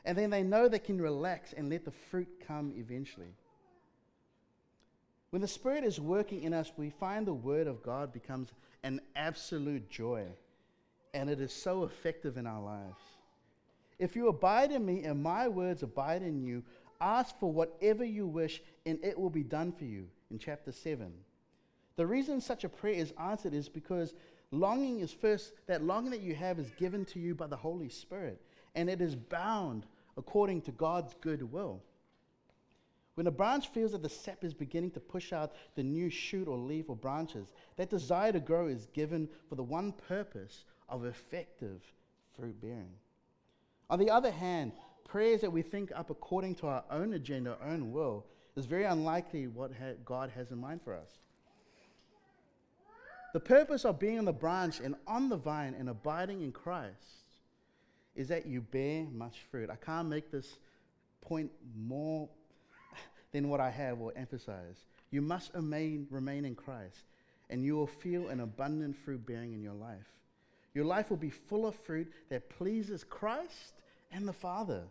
And 0.04 0.16
then 0.16 0.30
they 0.30 0.42
know 0.42 0.68
they 0.68 0.78
can 0.78 1.00
relax 1.00 1.52
and 1.52 1.68
let 1.68 1.84
the 1.84 1.90
fruit 1.90 2.28
come 2.46 2.72
eventually. 2.76 3.34
When 5.30 5.42
the 5.42 5.48
Spirit 5.48 5.84
is 5.84 6.00
working 6.00 6.42
in 6.42 6.54
us, 6.54 6.72
we 6.76 6.90
find 6.90 7.26
the 7.26 7.34
Word 7.34 7.66
of 7.66 7.82
God 7.82 8.12
becomes 8.12 8.52
an 8.82 9.00
absolute 9.16 9.88
joy. 9.90 10.24
And 11.14 11.28
it 11.28 11.40
is 11.40 11.52
so 11.52 11.84
effective 11.84 12.36
in 12.36 12.46
our 12.46 12.62
lives. 12.62 13.00
If 13.98 14.14
you 14.14 14.28
abide 14.28 14.72
in 14.72 14.84
me 14.84 15.04
and 15.04 15.22
my 15.22 15.48
words 15.48 15.82
abide 15.82 16.22
in 16.22 16.42
you, 16.42 16.62
ask 17.00 17.38
for 17.38 17.50
whatever 17.50 18.04
you 18.04 18.26
wish 18.26 18.62
and 18.84 18.98
it 19.02 19.18
will 19.18 19.30
be 19.30 19.42
done 19.42 19.72
for 19.72 19.84
you. 19.84 20.06
In 20.30 20.38
chapter 20.38 20.72
7. 20.72 21.12
The 21.96 22.06
reason 22.06 22.40
such 22.40 22.64
a 22.64 22.68
prayer 22.68 22.94
is 22.94 23.12
answered 23.18 23.54
is 23.54 23.68
because 23.68 24.14
longing 24.50 25.00
is 25.00 25.12
first, 25.12 25.52
that 25.66 25.82
longing 25.82 26.10
that 26.10 26.20
you 26.20 26.34
have 26.34 26.58
is 26.58 26.70
given 26.72 27.04
to 27.06 27.18
you 27.18 27.34
by 27.34 27.46
the 27.46 27.56
Holy 27.56 27.88
Spirit, 27.88 28.40
and 28.74 28.90
it 28.90 29.00
is 29.00 29.14
bound 29.14 29.86
according 30.16 30.62
to 30.62 30.72
God's 30.72 31.14
good 31.20 31.50
will. 31.50 31.80
When 33.16 33.26
a 33.26 33.30
branch 33.30 33.68
feels 33.68 33.92
that 33.92 34.02
the 34.02 34.10
sap 34.10 34.44
is 34.44 34.52
beginning 34.52 34.90
to 34.92 35.00
push 35.00 35.32
out 35.32 35.54
the 35.74 35.82
new 35.82 36.10
shoot 36.10 36.46
or 36.46 36.58
leaf 36.58 36.90
or 36.90 36.96
branches, 36.96 37.50
that 37.76 37.88
desire 37.88 38.30
to 38.30 38.40
grow 38.40 38.66
is 38.66 38.88
given 38.92 39.26
for 39.48 39.54
the 39.54 39.62
one 39.62 39.92
purpose 39.92 40.64
of 40.90 41.06
effective 41.06 41.80
fruit 42.36 42.60
bearing. 42.60 42.92
On 43.88 43.98
the 43.98 44.10
other 44.10 44.30
hand, 44.30 44.72
prayers 45.04 45.40
that 45.40 45.50
we 45.50 45.62
think 45.62 45.90
up 45.94 46.10
according 46.10 46.56
to 46.56 46.66
our 46.66 46.84
own 46.90 47.14
agenda, 47.14 47.56
our 47.58 47.70
own 47.70 47.90
will, 47.90 48.26
is 48.54 48.66
very 48.66 48.84
unlikely 48.84 49.46
what 49.46 49.70
ha- 49.72 49.94
God 50.04 50.30
has 50.36 50.50
in 50.50 50.58
mind 50.58 50.82
for 50.82 50.94
us. 50.94 51.08
The 53.32 53.40
purpose 53.40 53.86
of 53.86 53.98
being 53.98 54.18
on 54.18 54.26
the 54.26 54.32
branch 54.32 54.80
and 54.80 54.94
on 55.06 55.30
the 55.30 55.36
vine 55.36 55.74
and 55.78 55.88
abiding 55.88 56.42
in 56.42 56.52
Christ 56.52 57.24
is 58.14 58.28
that 58.28 58.44
you 58.44 58.60
bear 58.60 59.06
much 59.10 59.38
fruit. 59.50 59.70
I 59.70 59.76
can't 59.76 60.08
make 60.08 60.30
this 60.30 60.58
point 61.22 61.50
more 61.74 62.28
than 63.36 63.48
what 63.48 63.60
I 63.60 63.70
have 63.70 64.00
or 64.00 64.12
emphasize. 64.16 64.86
You 65.10 65.22
must 65.22 65.54
remain, 65.54 66.06
remain 66.10 66.44
in 66.44 66.54
Christ, 66.54 67.04
and 67.50 67.64
you 67.64 67.76
will 67.76 67.86
feel 67.86 68.28
an 68.28 68.40
abundant 68.40 68.96
fruit 68.96 69.24
bearing 69.26 69.52
in 69.52 69.62
your 69.62 69.74
life. 69.74 70.10
Your 70.74 70.84
life 70.84 71.10
will 71.10 71.16
be 71.16 71.30
full 71.30 71.66
of 71.66 71.74
fruit 71.74 72.12
that 72.28 72.50
pleases 72.50 73.04
Christ 73.04 73.74
and 74.12 74.26
the 74.26 74.32
Father. 74.32 74.82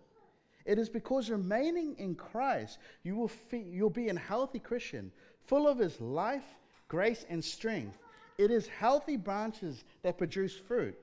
It 0.66 0.80
is 0.80 0.90
because 0.90 1.30
remaining 1.30 1.96
in 1.98 2.16
Christ, 2.16 2.80
you 3.04 3.16
will 3.16 3.28
fe- 3.28 3.66
you'll 3.70 3.90
be 3.90 4.10
a 4.10 4.18
healthy 4.18 4.60
Christian, 4.60 5.12
full 5.48 5.68
of 5.68 5.78
His 5.78 6.00
life, 6.00 6.46
grace, 6.88 7.26
and 7.30 7.44
strength 7.44 7.98
it 8.38 8.52
is 8.52 8.68
healthy 8.68 9.16
branches 9.16 9.84
that 10.04 10.18
produce 10.18 10.56
fruit. 10.56 10.98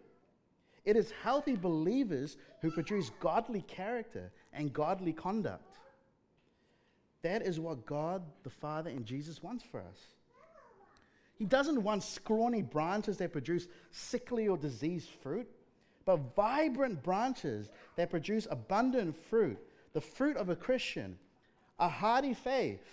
It 0.84 0.96
is 0.96 1.12
healthy 1.22 1.56
believers 1.56 2.36
who 2.60 2.70
produce 2.70 3.10
godly 3.20 3.62
character 3.62 4.30
and 4.52 4.72
godly 4.72 5.12
conduct. 5.12 5.64
That 7.22 7.42
is 7.42 7.60
what 7.60 7.86
God 7.86 8.22
the 8.42 8.50
Father 8.50 8.90
and 8.90 9.06
Jesus 9.06 9.42
wants 9.42 9.64
for 9.64 9.80
us. 9.80 10.08
He 11.34 11.44
doesn't 11.44 11.82
want 11.82 12.02
scrawny 12.02 12.62
branches 12.62 13.16
that 13.18 13.32
produce 13.32 13.66
sickly 13.90 14.48
or 14.48 14.56
diseased 14.56 15.08
fruit, 15.22 15.48
but 16.04 16.34
vibrant 16.36 17.02
branches 17.02 17.70
that 17.96 18.10
produce 18.10 18.46
abundant 18.50 19.16
fruit, 19.28 19.58
the 19.92 20.00
fruit 20.00 20.36
of 20.36 20.50
a 20.50 20.56
Christian, 20.56 21.18
a 21.78 21.88
hearty 21.88 22.34
faith, 22.34 22.84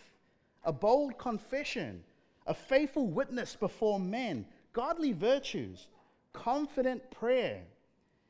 a 0.64 0.74
bold 0.74 1.18
confession, 1.18 2.04
a 2.48 2.54
faithful 2.54 3.08
witness 3.08 3.56
before 3.56 4.00
men, 4.00 4.46
godly 4.74 5.12
virtues, 5.12 5.88
confident 6.34 7.10
prayer, 7.12 7.62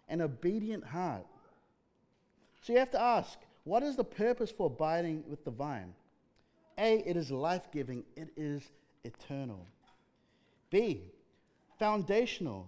an 0.08 0.22
obedient 0.22 0.84
heart. 0.84 1.26
So 2.62 2.74
you 2.74 2.80
have 2.80 2.92
to 2.92 3.02
ask 3.02 3.40
what 3.69 3.84
is 3.84 3.95
the 3.95 4.03
purpose 4.03 4.49
for 4.49 4.65
abiding 4.65 5.23
with 5.27 5.45
the 5.45 5.51
vine? 5.51 5.93
A, 6.79 7.08
it 7.08 7.15
is 7.15 7.29
life 7.29 7.71
giving, 7.71 8.03
it 8.15 8.29
is 8.36 8.63
eternal. 9.03 9.67
B, 10.71 11.03
foundational, 11.77 12.67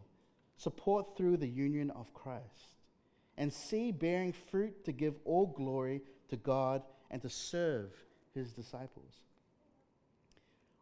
support 0.58 1.18
through 1.18 1.38
the 1.38 1.48
union 1.48 1.90
of 1.90 2.14
Christ. 2.14 2.76
And 3.36 3.52
C, 3.52 3.92
bearing 3.92 4.32
fruit 4.32 4.86
to 4.86 4.92
give 4.92 5.16
all 5.26 5.48
glory 5.48 6.02
to 6.30 6.36
God 6.38 6.84
and 7.10 7.20
to 7.24 7.30
serve 7.30 7.90
his 8.36 8.52
disciples. 8.52 9.22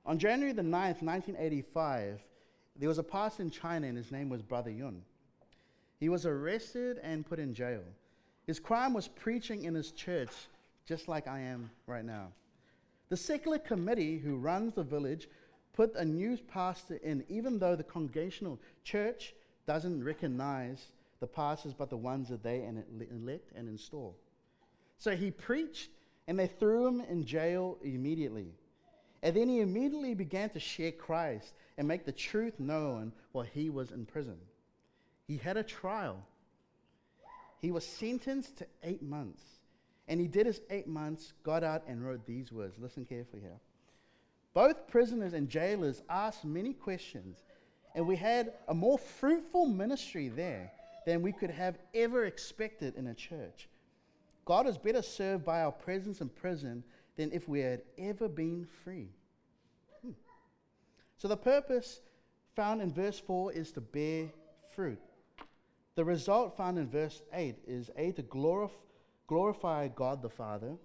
On 0.05 0.19
January 0.19 0.51
the 0.51 0.61
9th, 0.61 1.01
1985, 1.01 2.19
there 2.75 2.89
was 2.89 2.97
a 2.97 3.03
pastor 3.03 3.43
in 3.43 3.51
China 3.51 3.87
and 3.87 3.95
his 3.95 4.11
name 4.11 4.27
was 4.27 4.41
Brother 4.41 4.69
Yun. 4.69 5.01
He 5.97 6.09
was 6.09 6.25
arrested 6.25 6.99
and 7.03 7.25
put 7.25 7.39
in 7.39 7.53
jail. 7.53 7.83
His 8.49 8.59
crime 8.59 8.95
was 8.95 9.07
preaching 9.07 9.65
in 9.65 9.75
his 9.75 9.91
church, 9.91 10.31
just 10.87 11.07
like 11.07 11.27
I 11.27 11.39
am 11.39 11.69
right 11.85 12.03
now. 12.03 12.29
The 13.09 13.15
secular 13.15 13.59
committee 13.59 14.17
who 14.17 14.37
runs 14.37 14.73
the 14.73 14.81
village 14.81 15.29
put 15.73 15.93
a 15.93 16.03
new 16.03 16.35
pastor 16.35 16.95
in, 17.03 17.23
even 17.29 17.59
though 17.59 17.75
the 17.75 17.83
congregational 17.83 18.57
church 18.83 19.35
doesn't 19.67 20.03
recognize 20.03 20.83
the 21.19 21.27
pastors 21.27 21.75
but 21.77 21.91
the 21.91 21.97
ones 21.97 22.27
that 22.29 22.41
they 22.41 22.67
elect 23.11 23.51
and 23.55 23.69
install. 23.69 24.15
So 24.97 25.15
he 25.15 25.29
preached, 25.29 25.91
and 26.27 26.39
they 26.39 26.47
threw 26.47 26.87
him 26.87 27.01
in 27.01 27.25
jail 27.25 27.77
immediately. 27.83 28.55
And 29.21 29.35
then 29.35 29.47
he 29.47 29.59
immediately 29.59 30.15
began 30.15 30.49
to 30.49 30.59
share 30.59 30.91
Christ 30.91 31.53
and 31.77 31.87
make 31.87 32.03
the 32.03 32.11
truth 32.11 32.59
known 32.59 33.11
while 33.31 33.45
he 33.45 33.69
was 33.69 33.91
in 33.91 34.07
prison. 34.07 34.39
He 35.27 35.37
had 35.37 35.55
a 35.55 35.61
trial. 35.61 36.25
He 37.59 37.71
was 37.71 37.85
sentenced 37.85 38.57
to 38.57 38.67
eight 38.83 39.01
months. 39.01 39.43
And 40.07 40.19
he 40.19 40.27
did 40.27 40.47
his 40.47 40.61
eight 40.71 40.87
months, 40.87 41.33
got 41.43 41.63
out, 41.63 41.83
and 41.87 42.03
wrote 42.03 42.25
these 42.25 42.51
words. 42.51 42.79
Listen 42.79 43.05
carefully 43.05 43.41
here. 43.41 43.59
Both 44.53 44.87
prisoners 44.87 45.33
and 45.33 45.47
jailers 45.47 46.01
asked 46.09 46.43
many 46.43 46.73
questions, 46.73 47.43
and 47.93 48.07
we 48.07 48.15
had 48.15 48.53
a 48.67 48.73
more 48.73 48.97
fruitful 48.97 49.67
ministry 49.67 50.29
there 50.29 50.71
than 51.05 51.21
we 51.21 51.31
could 51.31 51.51
have 51.51 51.77
ever 51.93 52.25
expected 52.25 52.95
in 52.95 53.07
a 53.07 53.13
church. 53.13 53.69
God 54.45 54.65
is 54.65 54.79
better 54.79 55.03
served 55.03 55.45
by 55.45 55.61
our 55.61 55.71
presence 55.71 56.21
in 56.21 56.29
prison 56.29 56.83
than 57.15 57.31
if 57.31 57.47
we 57.47 57.59
had 57.59 57.83
ever 57.99 58.27
been 58.27 58.67
free. 58.83 59.09
Hmm. 60.01 60.13
So 61.17 61.27
the 61.27 61.37
purpose 61.37 62.01
found 62.55 62.81
in 62.81 62.91
verse 62.91 63.19
4 63.19 63.53
is 63.53 63.71
to 63.73 63.81
bear 63.81 64.29
fruit. 64.75 64.99
The 65.99 66.05
result 66.05 66.55
found 66.55 66.79
in 66.79 66.87
verse 66.87 67.21
8 67.33 67.57
is 67.67 67.91
A, 67.97 68.13
to 68.13 68.23
glorif- 68.23 68.71
glorify 69.27 69.89
God 69.89 70.21
the 70.21 70.29
Father, 70.29 70.77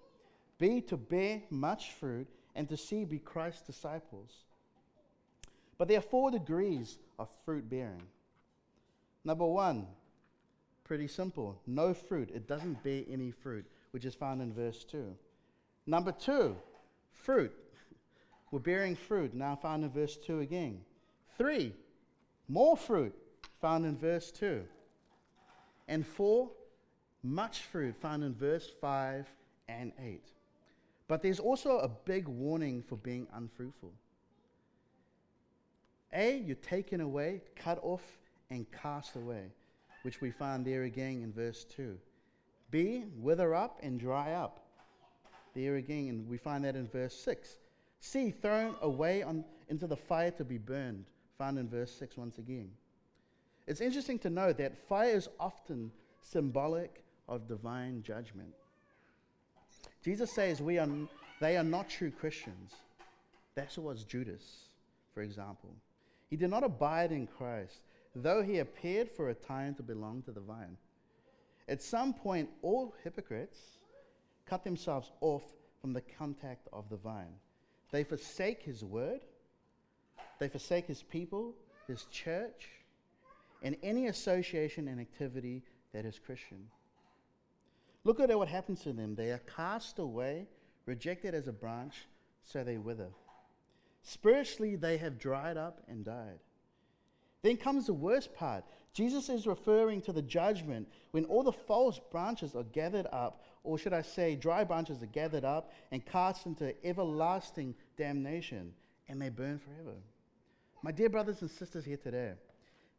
B, 0.57 0.81
to 0.81 0.97
bear 0.97 1.41
much 1.49 1.93
fruit, 1.93 2.27
and 2.53 2.67
to 2.67 2.75
C, 2.75 3.05
be 3.05 3.19
Christ's 3.19 3.61
disciples. 3.61 4.43
But 5.77 5.87
there 5.87 5.99
are 5.99 6.01
four 6.01 6.31
degrees 6.31 6.97
of 7.17 7.29
fruit 7.45 7.69
bearing. 7.69 8.01
Number 9.23 9.45
one, 9.45 9.87
pretty 10.83 11.07
simple 11.07 11.61
no 11.65 11.93
fruit. 11.93 12.29
It 12.35 12.45
doesn't 12.45 12.83
bear 12.83 13.03
any 13.09 13.31
fruit, 13.31 13.65
which 13.91 14.03
is 14.03 14.15
found 14.15 14.41
in 14.41 14.51
verse 14.51 14.83
2. 14.83 15.15
Number 15.85 16.11
two, 16.11 16.57
fruit. 17.13 17.53
We're 18.51 18.59
bearing 18.59 18.97
fruit, 18.97 19.33
now 19.33 19.55
found 19.55 19.85
in 19.85 19.91
verse 19.91 20.17
2 20.17 20.41
again. 20.41 20.81
Three, 21.37 21.73
more 22.49 22.75
fruit, 22.75 23.15
found 23.61 23.85
in 23.85 23.97
verse 23.97 24.29
2. 24.31 24.65
And 25.87 26.05
four, 26.05 26.49
much 27.23 27.61
fruit, 27.61 27.95
found 27.95 28.23
in 28.23 28.33
verse 28.33 28.71
5 28.81 29.27
and 29.67 29.91
8. 29.99 30.21
But 31.07 31.21
there's 31.21 31.39
also 31.39 31.79
a 31.79 31.87
big 31.87 32.27
warning 32.27 32.81
for 32.81 32.97
being 32.97 33.27
unfruitful. 33.33 33.93
A, 36.13 36.37
you're 36.37 36.55
taken 36.55 37.01
away, 37.01 37.41
cut 37.55 37.79
off, 37.83 38.03
and 38.49 38.65
cast 38.71 39.15
away, 39.15 39.51
which 40.03 40.21
we 40.21 40.31
find 40.31 40.65
there 40.65 40.83
again 40.83 41.21
in 41.23 41.33
verse 41.33 41.65
2. 41.65 41.97
B, 42.71 43.05
wither 43.17 43.53
up 43.53 43.79
and 43.83 43.99
dry 43.99 44.33
up, 44.33 44.61
there 45.53 45.75
again, 45.75 46.09
and 46.09 46.29
we 46.29 46.37
find 46.37 46.63
that 46.65 46.75
in 46.75 46.87
verse 46.87 47.15
6. 47.15 47.57
C, 47.99 48.31
thrown 48.31 48.75
away 48.81 49.23
on, 49.23 49.43
into 49.69 49.87
the 49.87 49.95
fire 49.95 50.31
to 50.31 50.43
be 50.43 50.57
burned, 50.57 51.05
found 51.37 51.57
in 51.57 51.67
verse 51.67 51.91
6 51.91 52.17
once 52.17 52.37
again. 52.37 52.69
It's 53.67 53.81
interesting 53.81 54.19
to 54.19 54.29
know 54.29 54.53
that 54.53 54.87
fire 54.87 55.15
is 55.15 55.29
often 55.39 55.91
symbolic 56.21 57.03
of 57.27 57.47
divine 57.47 58.03
judgment. 58.03 58.53
Jesus 60.03 60.31
says 60.31 60.61
we 60.61 60.77
are, 60.77 60.87
they 61.41 61.57
are 61.57 61.63
not 61.63 61.89
true 61.89 62.11
Christians. 62.11 62.73
That's 63.55 63.77
was 63.77 64.03
Judas, 64.03 64.69
for 65.13 65.21
example. 65.21 65.69
He 66.29 66.35
did 66.35 66.49
not 66.49 66.63
abide 66.63 67.11
in 67.11 67.27
Christ, 67.27 67.79
though 68.15 68.43
he 68.43 68.59
appeared 68.59 69.09
for 69.09 69.29
a 69.29 69.33
time 69.33 69.73
to 69.75 69.83
belong 69.83 70.21
to 70.23 70.31
the 70.31 70.41
vine. 70.41 70.77
At 71.67 71.81
some 71.81 72.13
point, 72.13 72.49
all 72.61 72.93
hypocrites 73.03 73.59
cut 74.45 74.63
themselves 74.63 75.11
off 75.21 75.43
from 75.81 75.93
the 75.93 76.01
contact 76.01 76.67
of 76.71 76.89
the 76.89 76.97
vine. 76.97 77.33
They 77.91 78.03
forsake 78.03 78.61
his 78.61 78.83
word, 78.83 79.21
they 80.39 80.49
forsake 80.49 80.85
his 80.85 81.01
people, 81.01 81.55
his 81.87 82.05
church, 82.11 82.69
and 83.61 83.75
any 83.83 84.07
association 84.07 84.87
and 84.87 84.99
activity 84.99 85.63
that 85.93 86.05
is 86.05 86.19
Christian. 86.19 86.67
Look 88.03 88.19
at 88.19 88.37
what 88.37 88.47
happens 88.47 88.81
to 88.81 88.93
them. 88.93 89.15
They 89.15 89.31
are 89.31 89.41
cast 89.55 89.99
away, 89.99 90.47
rejected 90.85 91.33
as 91.33 91.47
a 91.47 91.53
branch, 91.53 92.07
so 92.43 92.63
they 92.63 92.77
wither. 92.77 93.09
Spiritually, 94.03 94.75
they 94.75 94.97
have 94.97 95.17
dried 95.17 95.57
up 95.57 95.81
and 95.87 96.05
died. 96.05 96.39
Then 97.41 97.57
comes 97.57 97.87
the 97.87 97.93
worst 97.93 98.33
part. 98.35 98.63
Jesus 98.93 99.29
is 99.29 99.47
referring 99.47 100.01
to 100.03 100.13
the 100.13 100.21
judgment 100.21 100.87
when 101.11 101.25
all 101.25 101.43
the 101.43 101.51
false 101.51 101.99
branches 102.11 102.55
are 102.55 102.63
gathered 102.63 103.07
up, 103.11 103.43
or 103.63 103.77
should 103.77 103.93
I 103.93 104.03
say, 104.03 104.35
dry 104.35 104.63
branches 104.63 105.01
are 105.01 105.07
gathered 105.07 105.43
up 105.43 105.71
and 105.91 106.05
cast 106.05 106.45
into 106.45 106.73
everlasting 106.85 107.75
damnation, 107.97 108.73
and 109.09 109.21
they 109.21 109.29
burn 109.29 109.59
forever. 109.59 109.97
My 110.83 110.91
dear 110.91 111.09
brothers 111.09 111.41
and 111.41 111.49
sisters 111.49 111.83
here 111.83 111.97
today, 111.97 112.33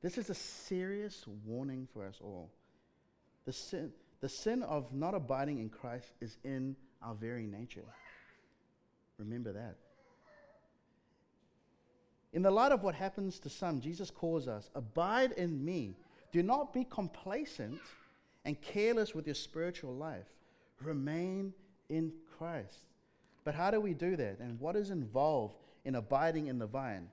this 0.02 0.18
is 0.18 0.30
a 0.30 0.34
serious 0.34 1.24
warning 1.44 1.88
for 1.92 2.06
us 2.06 2.18
all. 2.22 2.50
The 3.44 3.52
sin, 3.52 3.92
the 4.20 4.28
sin 4.28 4.62
of 4.62 4.92
not 4.92 5.14
abiding 5.14 5.58
in 5.58 5.68
Christ 5.68 6.12
is 6.20 6.36
in 6.44 6.76
our 7.02 7.14
very 7.14 7.46
nature. 7.46 7.84
Remember 9.18 9.52
that. 9.52 9.76
In 12.32 12.42
the 12.42 12.50
light 12.50 12.72
of 12.72 12.82
what 12.82 12.94
happens 12.94 13.38
to 13.40 13.48
some, 13.48 13.80
Jesus 13.80 14.10
calls 14.10 14.46
us, 14.48 14.68
Abide 14.74 15.32
in 15.32 15.64
me. 15.64 15.96
Do 16.32 16.42
not 16.42 16.72
be 16.72 16.84
complacent 16.84 17.80
and 18.44 18.60
careless 18.60 19.14
with 19.14 19.26
your 19.26 19.34
spiritual 19.34 19.94
life. 19.94 20.26
Remain 20.82 21.54
in 21.88 22.12
Christ. 22.36 22.84
But 23.44 23.54
how 23.54 23.70
do 23.70 23.80
we 23.80 23.94
do 23.94 24.16
that? 24.16 24.40
And 24.40 24.60
what 24.60 24.76
is 24.76 24.90
involved 24.90 25.56
in 25.84 25.94
abiding 25.94 26.48
in 26.48 26.58
the 26.58 26.66
vine? 26.66 27.08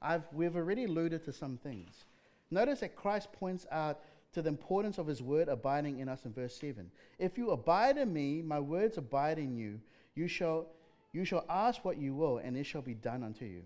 I've, 0.00 0.22
we've 0.32 0.56
already 0.56 0.84
alluded 0.84 1.24
to 1.24 1.32
some 1.32 1.58
things. 1.58 2.04
Notice 2.52 2.80
that 2.80 2.96
Christ 2.96 3.32
points 3.32 3.66
out 3.72 4.00
to 4.34 4.42
the 4.42 4.50
importance 4.50 4.98
of 4.98 5.06
his 5.06 5.22
word 5.22 5.48
abiding 5.48 6.00
in 6.00 6.08
us 6.08 6.26
in 6.26 6.34
verse 6.34 6.54
7. 6.54 6.90
If 7.18 7.38
you 7.38 7.50
abide 7.50 7.96
in 7.96 8.12
me, 8.12 8.42
my 8.42 8.60
words 8.60 8.98
abide 8.98 9.38
in 9.38 9.56
you, 9.56 9.80
you 10.14 10.28
shall, 10.28 10.66
you 11.12 11.24
shall 11.24 11.46
ask 11.48 11.82
what 11.82 11.96
you 11.96 12.14
will, 12.14 12.38
and 12.38 12.54
it 12.54 12.64
shall 12.64 12.82
be 12.82 12.92
done 12.92 13.22
unto 13.22 13.46
you. 13.46 13.62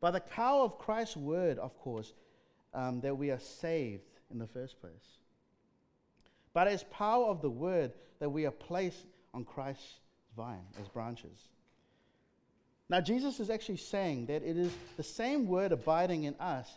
By 0.00 0.10
the 0.10 0.20
power 0.20 0.62
of 0.62 0.78
Christ's 0.78 1.18
word, 1.18 1.58
of 1.58 1.78
course, 1.80 2.14
um, 2.72 3.02
that 3.02 3.16
we 3.16 3.30
are 3.30 3.38
saved 3.38 4.04
in 4.30 4.38
the 4.38 4.46
first 4.46 4.80
place. 4.80 5.18
But 6.54 6.66
it's 6.68 6.86
power 6.90 7.26
of 7.26 7.42
the 7.42 7.50
word 7.50 7.92
that 8.20 8.30
we 8.30 8.46
are 8.46 8.50
placed 8.50 9.04
on 9.34 9.44
Christ's 9.44 10.00
vine 10.34 10.64
as 10.80 10.88
branches. 10.88 11.38
Now, 12.88 13.02
Jesus 13.02 13.38
is 13.38 13.50
actually 13.50 13.76
saying 13.76 14.26
that 14.26 14.42
it 14.42 14.56
is 14.56 14.72
the 14.96 15.02
same 15.02 15.46
word 15.46 15.72
abiding 15.72 16.24
in 16.24 16.34
us 16.36 16.70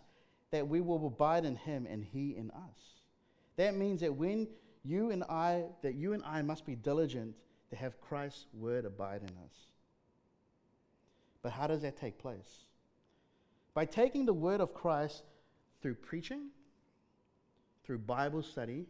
that 0.51 0.67
we 0.67 0.81
will 0.81 1.07
abide 1.07 1.45
in 1.45 1.55
him 1.55 1.87
and 1.89 2.03
he 2.03 2.35
in 2.35 2.51
us. 2.51 3.01
That 3.55 3.75
means 3.75 4.01
that 4.01 4.13
when 4.13 4.47
you 4.83 5.11
and 5.11 5.23
I, 5.23 5.63
that 5.81 5.95
you 5.95 6.13
and 6.13 6.23
I 6.25 6.41
must 6.41 6.65
be 6.65 6.75
diligent 6.75 7.35
to 7.69 7.75
have 7.75 7.99
Christ's 8.01 8.45
word 8.53 8.85
abide 8.85 9.21
in 9.21 9.29
us. 9.29 9.67
But 11.41 11.51
how 11.51 11.67
does 11.67 11.81
that 11.81 11.97
take 11.97 12.17
place? 12.17 12.65
By 13.73 13.85
taking 13.85 14.25
the 14.25 14.33
word 14.33 14.61
of 14.61 14.73
Christ 14.73 15.23
through 15.81 15.95
preaching, 15.95 16.49
through 17.83 17.99
Bible 17.99 18.43
study, 18.43 18.85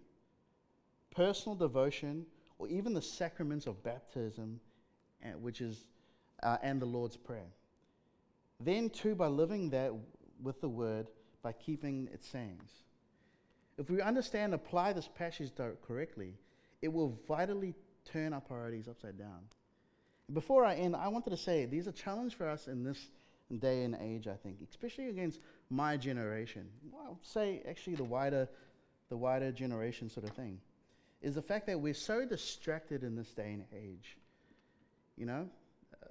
personal 1.16 1.56
devotion, 1.56 2.26
or 2.58 2.68
even 2.68 2.94
the 2.94 3.02
sacraments 3.02 3.68
of 3.68 3.82
baptism, 3.84 4.60
which 5.40 5.62
is, 5.62 5.86
uh, 6.44 6.58
and 6.62 6.82
the 6.82 6.86
Lord's 6.86 7.18
Prayer. 7.18 7.48
Then, 8.60 8.90
too, 8.90 9.16
by 9.16 9.28
living 9.28 9.70
that 9.72 9.92
with 10.42 10.62
the 10.62 10.70
word, 10.70 11.08
by 11.44 11.52
keeping 11.54 12.10
its 12.14 12.28
sayings. 12.28 12.72
If 13.78 13.90
we 13.90 14.02
understand 14.02 14.54
and 14.54 14.62
apply 14.62 14.94
this 14.94 15.08
passage 15.08 15.52
correctly, 15.88 16.36
it 16.82 16.92
will 16.92 17.18
vitally 17.28 17.74
turn 18.06 18.34
our 18.34 18.42
priorities 18.42 18.88
upside 18.88 19.18
down. 19.18 19.40
Before 20.32 20.66
I 20.66 20.76
end, 20.76 20.96
I 20.96 21.08
wanted 21.08 21.32
to 21.32 21.38
say 21.38 21.66
these 21.66 21.88
are 21.88 21.92
challenges 21.92 22.34
for 22.34 22.48
us 22.48 22.68
in 22.68 22.84
this 22.84 23.00
day 23.60 23.84
and 23.84 23.96
age, 24.00 24.28
I 24.28 24.36
think, 24.36 24.58
especially 24.70 25.10
against 25.10 25.40
my 25.70 25.98
generation. 25.98 26.68
Well, 26.92 27.20
say 27.22 27.62
actually 27.68 27.96
the 27.96 28.04
wider, 28.04 28.48
the 29.10 29.18
wider 29.18 29.52
generation 29.52 30.10
sort 30.10 30.28
of 30.28 30.36
thing, 30.36 30.60
is 31.22 31.36
the 31.36 31.42
fact 31.42 31.68
that 31.68 31.80
we're 31.80 31.94
so 31.94 32.26
distracted 32.26 33.04
in 33.04 33.16
this 33.16 33.32
day 33.32 33.52
and 33.54 33.66
age. 33.74 34.18
You 35.18 35.26
know, 35.26 35.50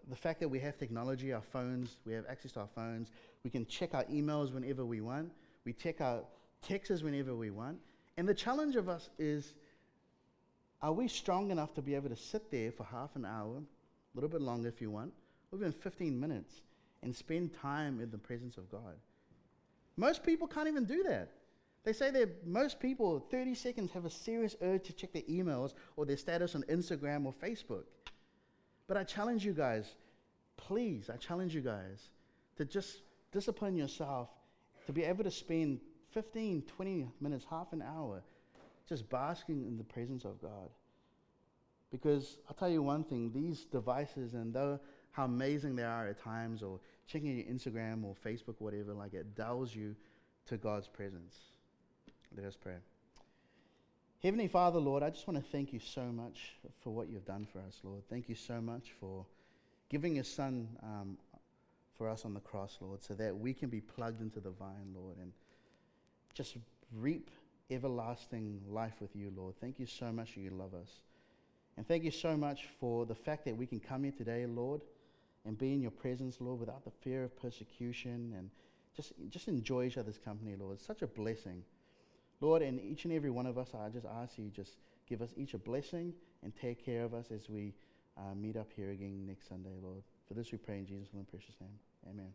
the 0.09 0.17
fact 0.17 0.41
that 0.41 0.49
we 0.49 0.61
have 0.61 0.77
technology, 0.77 1.33
our 1.33 1.41
phones, 1.41 1.97
we 2.05 2.13
have 2.13 2.25
access 2.29 2.53
to 2.53 2.61
our 2.61 2.69
phones, 2.75 3.11
we 3.45 3.51
can 3.51 3.67
check 3.67 3.95
our 3.95 4.05
emails 4.05 4.53
whenever 4.53 4.85
we 4.85 5.01
want, 5.01 5.33
we 5.65 5.73
check 5.73 6.01
our 6.01 6.23
texts 6.67 7.03
whenever 7.03 7.35
we 7.35 7.51
want. 7.51 7.79
And 8.17 8.29
the 8.29 8.35
challenge 8.35 8.77
of 8.77 8.89
us 8.89 9.09
is 9.19 9.55
are 10.83 10.93
we 10.93 11.09
strong 11.09 11.51
enough 11.51 11.75
to 11.75 11.83
be 11.83 11.95
able 11.95 12.09
to 12.09 12.17
sit 12.17 12.51
there 12.51 12.73
for 12.73 12.85
half 12.85 13.17
an 13.17 13.25
hour, 13.25 13.57
a 13.57 14.15
little 14.15 14.31
bit 14.31 14.41
longer 14.41 14.69
if 14.69 14.81
you 14.81 14.91
want, 14.91 15.13
or 15.51 15.59
even 15.59 15.73
15 15.73 16.19
minutes, 16.19 16.63
and 17.03 17.15
spend 17.15 17.55
time 17.55 18.01
in 18.01 18.11
the 18.11 18.19
presence 18.19 18.57
of 18.57 18.71
God. 18.71 18.97
Most 19.97 20.23
people 20.23 20.47
can't 20.47 20.69
even 20.69 20.85
do 20.85 21.03
that. 21.03 21.31
They 21.85 21.93
say 21.93 22.11
that 22.11 22.47
most 22.47 22.79
people, 22.79 23.21
30 23.31 23.55
seconds, 23.55 23.91
have 23.93 24.05
a 24.05 24.11
serious 24.11 24.55
urge 24.61 24.85
to 24.85 24.93
check 24.93 25.13
their 25.13 25.23
emails 25.23 25.73
or 25.97 26.05
their 26.05 26.17
status 26.17 26.55
on 26.55 26.63
Instagram 26.65 27.25
or 27.25 27.33
Facebook. 27.33 27.85
But 28.87 28.97
I 28.97 29.05
challenge 29.05 29.45
you 29.45 29.53
guys, 29.53 29.95
please, 30.57 31.09
I 31.09 31.17
challenge 31.17 31.55
you 31.55 31.63
guys 31.63 32.11
to 32.57 32.65
just 32.65 33.03
discipline 33.33 33.77
yourself 33.77 34.29
to 34.87 34.93
be 34.93 35.05
able 35.05 35.25
to 35.25 35.31
spend 35.31 35.81
15, 36.13 36.63
20 36.63 37.09
minutes, 37.21 37.47
half 37.49 37.73
an 37.73 37.83
hour, 37.83 38.23
just 38.89 39.09
basking 39.09 39.65
in 39.67 39.77
the 39.77 39.85
presence 39.85 40.25
of 40.25 40.41
God. 40.41 40.69
Because 41.91 42.39
I'll 42.49 42.55
tell 42.55 42.69
you 42.69 42.83
one 42.83 43.05
thing 43.05 43.33
these 43.33 43.65
devices, 43.65 44.35
and 44.35 44.53
though 44.53 44.81
how 45.13 45.25
amazing 45.25 45.77
they 45.77 45.85
are 45.85 46.07
at 46.09 46.23
times, 46.23 46.63
or 46.63 46.81
checking 47.07 47.37
your 47.37 47.47
Instagram 47.47 48.05
or 48.05 48.15
Facebook, 48.25 48.55
whatever, 48.59 48.93
like 48.93 49.15
it 49.15 49.35
dulls 49.35 49.75
you 49.75 49.95
to 50.47 50.57
God's 50.57 50.89
presence. 50.89 51.37
Let 52.37 52.47
us 52.47 52.57
pray. 52.57 52.77
Heavenly 54.23 54.49
Father, 54.49 54.79
Lord, 54.79 55.03
I 55.03 55.11
just 55.11 55.27
want 55.27 55.43
to 55.43 55.51
thank 55.51 55.73
you 55.73 55.81
so 55.81 56.03
much 56.03 56.55
for 56.83 56.91
what 56.91 57.09
you've 57.09 57.25
done 57.25 57.47
for 57.51 57.59
us, 57.61 57.81
Lord. 57.83 58.03
Thank 58.11 58.29
you 58.29 58.35
so 58.35 58.61
much 58.61 58.93
for 59.01 59.25
giving 59.89 60.15
your 60.15 60.25
Son 60.25 60.69
um, 60.83 61.17
for 62.01 62.09
us 62.09 62.25
on 62.25 62.33
the 62.33 62.41
cross, 62.41 62.79
Lord, 62.81 63.05
so 63.05 63.13
that 63.13 63.37
we 63.37 63.53
can 63.53 63.69
be 63.69 63.83
plugged 63.83 64.23
into 64.23 64.41
the 64.41 64.49
vine, 64.49 64.95
Lord, 64.97 65.19
and 65.19 65.33
just 66.33 66.57
reap 66.97 67.31
everlasting 67.71 68.63
life 68.67 68.95
with 69.01 69.15
you, 69.15 69.31
Lord. 69.37 69.55
Thank 69.61 69.79
you 69.79 69.85
so 69.85 70.11
much 70.11 70.35
that 70.35 70.41
you 70.41 70.49
love 70.49 70.73
us. 70.73 71.01
And 71.77 71.87
thank 71.87 72.03
you 72.03 72.11
so 72.11 72.39
much 72.39 72.69
for 72.81 73.05
the 73.05 73.15
fact 73.15 73.45
that 73.45 73.55
we 73.55 73.67
can 73.67 73.81
come 73.81 74.05
here 74.05 74.15
today, 74.17 74.47
Lord, 74.47 74.81
and 75.45 75.59
be 75.59 75.75
in 75.75 75.83
your 75.83 75.91
presence, 75.91 76.39
Lord, 76.41 76.59
without 76.59 76.87
the 76.87 76.91
fear 77.03 77.23
of 77.23 77.39
persecution 77.39 78.33
and 78.35 78.49
just, 78.97 79.13
just 79.29 79.49
enjoy 79.49 79.85
each 79.85 79.99
other's 79.99 80.17
company, 80.17 80.57
Lord. 80.59 80.77
It's 80.77 80.87
such 80.87 81.03
a 81.03 81.07
blessing. 81.07 81.63
Lord, 82.41 82.63
and 82.63 82.81
each 82.81 83.05
and 83.05 83.13
every 83.13 83.31
one 83.31 83.45
of 83.45 83.59
us, 83.59 83.73
I 83.75 83.91
just 83.91 84.07
ask 84.07 84.39
you, 84.39 84.49
just 84.49 84.79
give 85.07 85.21
us 85.21 85.35
each 85.37 85.53
a 85.53 85.59
blessing 85.59 86.15
and 86.43 86.55
take 86.57 86.83
care 86.83 87.05
of 87.05 87.13
us 87.13 87.27
as 87.31 87.51
we 87.51 87.75
uh, 88.17 88.35
meet 88.35 88.57
up 88.57 88.69
here 88.75 88.91
again 88.91 89.27
next 89.27 89.51
Sunday, 89.51 89.77
Lord. 89.83 90.03
For 90.31 90.35
this 90.35 90.53
we 90.53 90.59
pray 90.59 90.79
in 90.79 90.87
Jesus' 90.87 91.09
precious 91.29 91.57
name. 91.61 91.75
Amen. 92.09 92.33